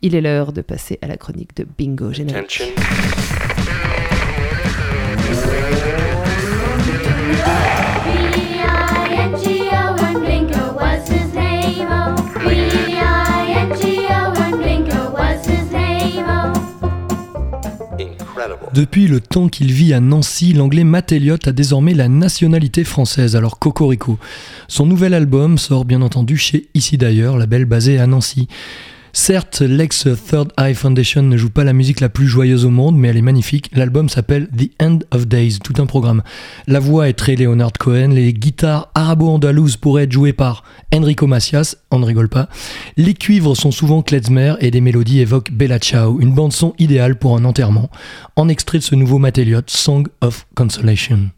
Il 0.00 0.14
est 0.14 0.22
l'heure 0.22 0.54
de 0.54 0.62
passer 0.62 0.98
à 1.02 1.06
la 1.06 1.18
chronique 1.18 1.54
de 1.56 1.66
Bingo 1.76 2.10
Générique. 2.10 2.62
B-I-N-G-O 2.62 3.53
Depuis 18.74 19.06
le 19.06 19.20
temps 19.20 19.48
qu'il 19.48 19.70
vit 19.70 19.94
à 19.94 20.00
Nancy, 20.00 20.52
l'anglais 20.52 20.82
Matt 20.82 21.12
Elliott 21.12 21.46
a 21.46 21.52
désormais 21.52 21.94
la 21.94 22.08
nationalité 22.08 22.82
française, 22.82 23.36
alors 23.36 23.60
Cocorico. 23.60 24.18
Son 24.66 24.84
nouvel 24.84 25.14
album 25.14 25.58
sort 25.58 25.84
bien 25.84 26.02
entendu 26.02 26.36
chez 26.36 26.66
Ici 26.74 26.98
d'ailleurs, 26.98 27.38
label 27.38 27.66
basé 27.66 28.00
à 28.00 28.08
Nancy. 28.08 28.48
Certes, 29.16 29.60
l'ex 29.60 30.08
Third 30.28 30.52
Eye 30.58 30.74
Foundation 30.74 31.22
ne 31.22 31.36
joue 31.36 31.48
pas 31.48 31.62
la 31.62 31.72
musique 31.72 32.00
la 32.00 32.08
plus 32.08 32.26
joyeuse 32.26 32.64
au 32.64 32.70
monde, 32.70 32.98
mais 32.98 33.08
elle 33.08 33.16
est 33.16 33.22
magnifique. 33.22 33.70
L'album 33.72 34.08
s'appelle 34.08 34.48
The 34.48 34.70
End 34.82 34.98
of 35.12 35.28
Days, 35.28 35.60
tout 35.62 35.80
un 35.80 35.86
programme. 35.86 36.24
La 36.66 36.80
voix 36.80 37.08
est 37.08 37.12
très 37.12 37.36
Leonard 37.36 37.72
Cohen, 37.78 38.08
les 38.08 38.32
guitares 38.32 38.90
arabo-andalouses 38.96 39.76
pourraient 39.76 40.02
être 40.02 40.12
jouées 40.12 40.32
par 40.32 40.64
Enrico 40.92 41.28
Macias, 41.28 41.76
on 41.92 42.00
ne 42.00 42.06
rigole 42.06 42.28
pas. 42.28 42.48
Les 42.96 43.14
cuivres 43.14 43.56
sont 43.56 43.70
souvent 43.70 44.02
klezmer 44.02 44.56
et 44.58 44.72
les 44.72 44.80
mélodies 44.80 45.20
évoquent 45.20 45.52
Bella 45.52 45.78
Ciao, 45.78 46.20
une 46.20 46.34
bande 46.34 46.52
son 46.52 46.74
idéale 46.80 47.16
pour 47.16 47.36
un 47.36 47.44
enterrement. 47.44 47.90
En 48.34 48.48
extrait 48.48 48.78
de 48.78 48.82
ce 48.82 48.96
nouveau 48.96 49.18
Matt 49.18 49.38
Elliott, 49.38 49.70
Song 49.70 50.08
of 50.22 50.44
Consolation. 50.56 51.30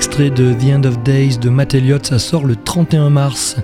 Extrait 0.00 0.30
de 0.30 0.54
The 0.54 0.72
End 0.78 0.84
of 0.84 1.02
Days 1.02 1.36
de 1.36 1.50
Matt 1.50 1.74
Elliott, 1.74 2.06
ça 2.06 2.18
sort 2.18 2.46
le 2.46 2.56
31 2.56 3.10
mars. 3.10 3.56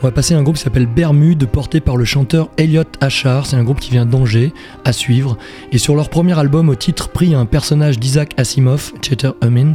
On 0.00 0.06
va 0.06 0.12
passer 0.12 0.32
à 0.34 0.38
un 0.38 0.42
groupe 0.44 0.54
qui 0.54 0.62
s'appelle 0.62 0.86
Bermude, 0.86 1.46
porté 1.46 1.80
par 1.80 1.96
le 1.96 2.04
chanteur 2.04 2.48
Elliot 2.58 2.84
Achard. 3.00 3.46
C'est 3.46 3.56
un 3.56 3.64
groupe 3.64 3.80
qui 3.80 3.90
vient 3.90 4.06
d'Angers, 4.06 4.52
à 4.84 4.92
suivre. 4.92 5.36
Et 5.72 5.78
sur 5.78 5.96
leur 5.96 6.10
premier 6.10 6.38
album, 6.38 6.68
au 6.68 6.76
titre 6.76 7.08
pris 7.08 7.34
à 7.34 7.40
un 7.40 7.44
personnage 7.46 7.98
d'Isaac 7.98 8.34
Asimov, 8.36 8.92
Cheter 9.02 9.30
Humin, 9.42 9.74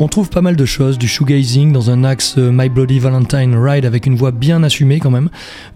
on 0.00 0.08
trouve 0.08 0.30
pas 0.30 0.40
mal 0.40 0.56
de 0.56 0.64
choses, 0.64 0.96
du 0.96 1.06
shoegazing 1.08 1.72
dans 1.72 1.90
un 1.90 2.04
axe 2.04 2.36
euh, 2.38 2.50
My 2.50 2.68
Bloody 2.70 2.98
Valentine 2.98 3.54
Ride 3.54 3.84
avec 3.84 4.06
une 4.06 4.16
voix 4.16 4.30
bien 4.32 4.62
assumée 4.62 4.98
quand 4.98 5.10
même, 5.10 5.28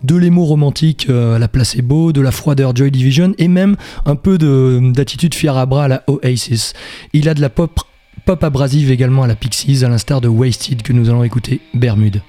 de 0.02 0.16
l'émo 0.16 0.44
romantique 0.44 1.08
euh, 1.10 1.36
à 1.36 1.38
la 1.38 1.46
placebo, 1.48 2.12
de 2.12 2.20
la 2.22 2.30
froideur 2.30 2.74
Joy 2.74 2.90
Division 2.90 3.34
et 3.36 3.48
même 3.48 3.76
un 4.06 4.16
peu 4.16 4.38
de- 4.38 4.80
d'attitude 4.94 5.34
fière 5.34 5.56
à 5.58 5.66
bras 5.66 5.84
à 5.84 5.88
la 5.88 6.02
Oasis. 6.08 6.72
Il 7.12 7.28
a 7.28 7.34
de 7.34 7.40
la 7.40 7.48
pop, 7.50 7.78
pop 8.28 8.44
abrasive 8.44 8.90
également 8.90 9.22
à 9.22 9.26
la 9.26 9.34
Pixies, 9.34 9.86
à 9.86 9.88
l'instar 9.88 10.20
de 10.20 10.28
Wasted 10.28 10.82
que 10.82 10.92
nous 10.92 11.08
allons 11.08 11.24
écouter, 11.24 11.62
Bermude. 11.72 12.20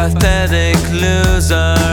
pathetic 0.00 0.78
loser. 0.92 1.89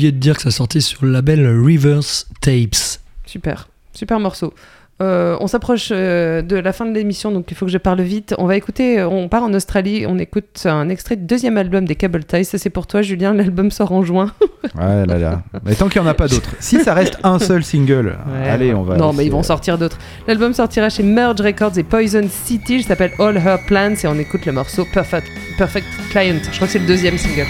Oublié 0.00 0.12
de 0.12 0.16
dire 0.16 0.36
que 0.36 0.40
ça 0.40 0.50
sortait 0.50 0.80
sur 0.80 1.04
le 1.04 1.12
label 1.12 1.46
Reverse 1.46 2.26
Tapes. 2.40 3.02
Super, 3.26 3.68
super 3.92 4.18
morceau. 4.18 4.54
Euh, 5.02 5.36
on 5.40 5.46
s'approche 5.46 5.90
euh, 5.92 6.40
de 6.40 6.56
la 6.56 6.72
fin 6.72 6.86
de 6.86 6.94
l'émission, 6.94 7.30
donc 7.32 7.50
il 7.50 7.54
faut 7.54 7.66
que 7.66 7.70
je 7.70 7.76
parle 7.76 8.00
vite. 8.00 8.34
On 8.38 8.46
va 8.46 8.56
écouter, 8.56 8.98
euh, 8.98 9.08
on 9.10 9.28
part 9.28 9.42
en 9.42 9.52
Australie, 9.52 10.06
on 10.08 10.18
écoute 10.18 10.62
un 10.64 10.88
extrait 10.88 11.16
du 11.16 11.26
deuxième 11.26 11.58
album 11.58 11.84
des 11.84 11.96
Cable 11.96 12.24
Ties. 12.24 12.46
Ça, 12.46 12.56
c'est 12.56 12.70
pour 12.70 12.86
toi, 12.86 13.02
Julien. 13.02 13.34
L'album 13.34 13.70
sort 13.70 13.92
en 13.92 14.02
juin. 14.02 14.32
Ouais, 14.74 15.04
là, 15.04 15.18
là. 15.18 15.42
Mais 15.64 15.74
tant 15.74 15.88
qu'il 15.88 16.00
n'y 16.00 16.06
en 16.06 16.10
a 16.10 16.14
pas 16.14 16.28
d'autres. 16.28 16.54
Si 16.60 16.80
ça 16.80 16.94
reste 16.94 17.18
un 17.22 17.38
seul 17.38 17.62
single, 17.62 18.16
Ouais, 18.30 18.48
allez, 18.48 18.72
on 18.72 18.82
va. 18.82 18.96
Non, 18.96 19.12
mais 19.12 19.26
ils 19.26 19.32
vont 19.32 19.42
sortir 19.42 19.76
d'autres. 19.76 19.98
L'album 20.26 20.54
sortira 20.54 20.88
chez 20.88 21.02
Merge 21.02 21.42
Records 21.42 21.76
et 21.76 21.82
Poison 21.82 22.26
City. 22.28 22.76
Il 22.76 22.84
s'appelle 22.84 23.12
All 23.18 23.36
Her 23.36 23.58
Plans 23.66 23.94
et 24.02 24.06
on 24.06 24.18
écoute 24.18 24.46
le 24.46 24.52
morceau 24.52 24.86
Perfect, 24.94 25.28
Perfect 25.58 25.86
Client. 26.10 26.40
Je 26.42 26.56
crois 26.56 26.66
que 26.66 26.72
c'est 26.72 26.78
le 26.78 26.86
deuxième 26.86 27.18
single. 27.18 27.46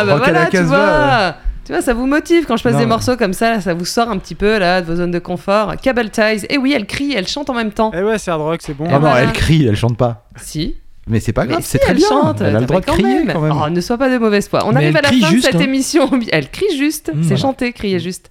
Ah 0.00 0.04
bah 0.04 0.16
voilà, 0.16 0.46
tu 0.46 0.58
vois. 0.58 1.36
Tu 1.64 1.72
vois, 1.72 1.80
ça 1.80 1.94
vous 1.94 2.06
motive 2.06 2.44
quand 2.46 2.58
je 2.58 2.62
passe 2.62 2.74
Non, 2.74 2.80
des 2.80 2.86
morceaux 2.86 3.16
comme 3.16 3.32
ça, 3.32 3.60
ça 3.62 3.72
vous 3.72 3.86
sort 3.86 4.10
un 4.10 4.18
petit 4.18 4.34
peu 4.34 4.58
là 4.58 4.82
de 4.82 4.86
vos 4.86 4.96
zones 4.96 5.10
de 5.10 5.18
confort. 5.18 5.76
Cable 5.82 6.10
Ties. 6.10 6.44
Et 6.50 6.58
oui, 6.58 6.74
elle 6.76 6.84
crie, 6.86 7.14
elle 7.16 7.26
chante 7.26 7.48
en 7.48 7.54
même 7.54 7.72
temps. 7.72 7.90
Eh 7.96 8.02
ouais, 8.02 8.18
c'est 8.18 8.30
hard 8.30 8.42
rock, 8.42 8.60
c'est 8.62 8.74
bon. 8.74 8.86
Ah 8.92 8.98
non, 8.98 9.14
elle 9.16 9.32
crie, 9.32 9.66
elle 9.66 9.76
chante 9.76 9.96
pas. 9.96 10.26
Si. 10.36 10.76
Mais 11.06 11.20
c'est 11.20 11.32
pas 11.32 11.42
Mais 11.44 11.52
grave, 11.52 11.62
si, 11.62 11.70
c'est 11.70 11.78
très 11.78 11.92
elle 11.92 11.98
bien. 11.98 12.08
chante. 12.08 12.40
elle 12.42 12.56
a 12.56 12.60
le 12.60 12.66
droit 12.66 12.80
de 12.80 12.86
crier 12.86 13.24
quand 13.30 13.40
même. 13.40 13.54
Oh, 13.62 13.68
ne 13.70 13.80
sois 13.80 13.96
pas 13.96 14.10
de 14.10 14.18
mauvaise 14.18 14.48
foi. 14.48 14.66
On 14.66 14.72
Mais 14.72 14.76
arrive 14.76 14.96
à 14.96 15.02
la 15.02 15.08
fin 15.08 15.14
juste, 15.14 15.36
de 15.36 15.40
cette 15.40 15.54
hein. 15.56 15.60
émission. 15.60 16.10
Elle 16.32 16.50
crie 16.50 16.76
juste. 16.76 17.08
Mmh, 17.08 17.16
c'est 17.22 17.28
voilà. 17.28 17.36
chanter, 17.40 17.72
crier 17.72 17.98
juste. 17.98 18.30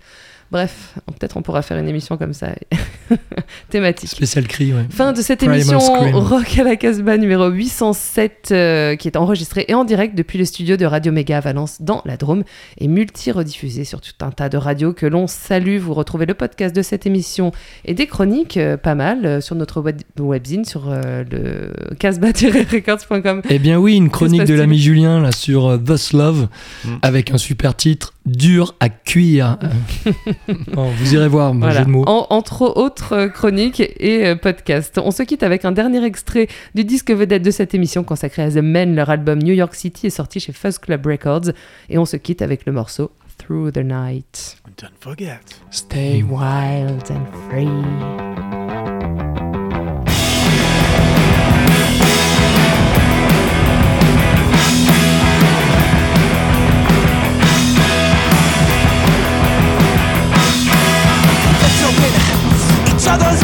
Bref, 0.54 0.94
peut-être 1.08 1.36
on 1.36 1.42
pourra 1.42 1.64
faire 1.64 1.80
une 1.80 1.88
émission 1.88 2.16
comme 2.16 2.34
ça, 2.34 2.50
thématique. 3.72 4.12
Spécial 4.12 4.48
cri, 4.48 4.72
ouais. 4.72 4.86
Fin 4.92 5.12
de 5.12 5.20
cette 5.20 5.40
Primal 5.40 5.58
émission 5.58 5.80
Scream. 5.80 6.14
Rock 6.16 6.60
à 6.60 6.64
la 6.64 6.76
Casbah 6.76 7.18
numéro 7.18 7.50
807 7.50 8.50
euh, 8.52 8.96
qui 8.96 9.08
est 9.08 9.18
enregistrée 9.18 9.66
et 9.68 9.74
en 9.74 9.84
direct 9.84 10.14
depuis 10.16 10.38
le 10.38 10.46
studio 10.46 10.78
de 10.78 10.86
Radio 10.86 11.12
Méga 11.12 11.38
à 11.38 11.40
Valence 11.40 11.82
dans 11.82 12.04
la 12.06 12.18
Drôme 12.18 12.44
et 12.78 12.88
multi-rediffusée 12.88 13.84
sur 13.84 14.00
tout 14.00 14.12
un 14.22 14.30
tas 14.30 14.48
de 14.48 14.58
radios 14.58 14.94
que 14.94 15.08
l'on 15.08 15.26
salue. 15.26 15.80
Vous 15.80 15.96
retrouvez 15.96 16.28
le 16.28 16.36
podcast 16.36 16.76
de 16.76 16.84
cette 16.84 17.08
émission 17.08 17.52
et 17.84 17.96
des 17.96 18.06
chroniques 18.06 18.58
euh, 18.58 18.78
pas 18.78 18.94
mal 18.94 19.26
euh, 19.26 19.42
sur 19.42 19.56
notre 19.56 19.82
web 19.82 20.02
webzine 20.20 20.66
sur 20.66 20.84
euh, 20.88 21.24
le 21.32 21.96
casbah-records.com. 21.96 23.42
Eh 23.50 23.58
bien 23.58 23.80
oui, 23.80 23.96
une 23.96 24.12
chronique 24.12 24.44
de 24.44 24.54
l'ami 24.54 24.78
Julien 24.78 25.20
là 25.20 25.32
sur 25.32 25.66
euh, 25.66 25.78
Thus 25.78 26.16
Love 26.16 26.48
avec 27.02 27.32
un 27.32 27.40
super 27.40 27.76
titre 27.76 28.14
dur 28.26 28.76
à 28.80 28.90
cuire. 28.90 29.58
Bon, 30.74 30.90
vous 30.90 31.14
irez 31.14 31.28
voir, 31.28 31.54
mon 31.54 31.62
Voilà. 31.62 31.80
jeu 31.80 31.86
de 31.86 31.90
mots. 31.90 32.04
En- 32.08 32.28
entre 32.30 32.64
autres 32.78 33.14
euh, 33.14 33.28
chroniques 33.30 33.80
et 33.80 34.26
euh, 34.28 34.36
podcasts. 34.36 34.98
On 34.98 35.12
se 35.12 35.24
quitte 35.24 35.44
avec 35.44 35.66
un 35.66 35.72
dernier 35.72 36.04
extrait 36.04 36.48
du 36.76 36.84
disque 36.84 37.12
vedette 37.12 37.44
de 37.44 37.52
cette 37.52 37.74
émission 37.74 38.04
consacré 38.04 38.44
à 38.44 38.50
The 38.52 38.58
Men. 38.58 38.96
Leur 38.96 39.10
album 39.10 39.40
New 39.40 39.54
York 39.54 39.74
City 39.76 40.08
est 40.08 40.12
sorti 40.12 40.40
chez 40.40 40.52
Fuzz 40.52 40.78
Club 40.80 41.06
Records. 41.06 41.52
Et 41.90 41.98
on 41.98 42.06
se 42.06 42.18
quitte 42.18 42.42
avec 42.42 42.66
le 42.66 42.72
morceau 42.74 43.12
Through 43.38 43.72
the 43.72 43.78
Night. 43.80 44.58
Don't 44.82 44.90
forget. 45.00 45.40
Stay 45.72 46.24
wild 46.24 47.04
and 47.10 47.26
free. 47.50 48.33
Só 63.04 63.18
dos 63.18 63.43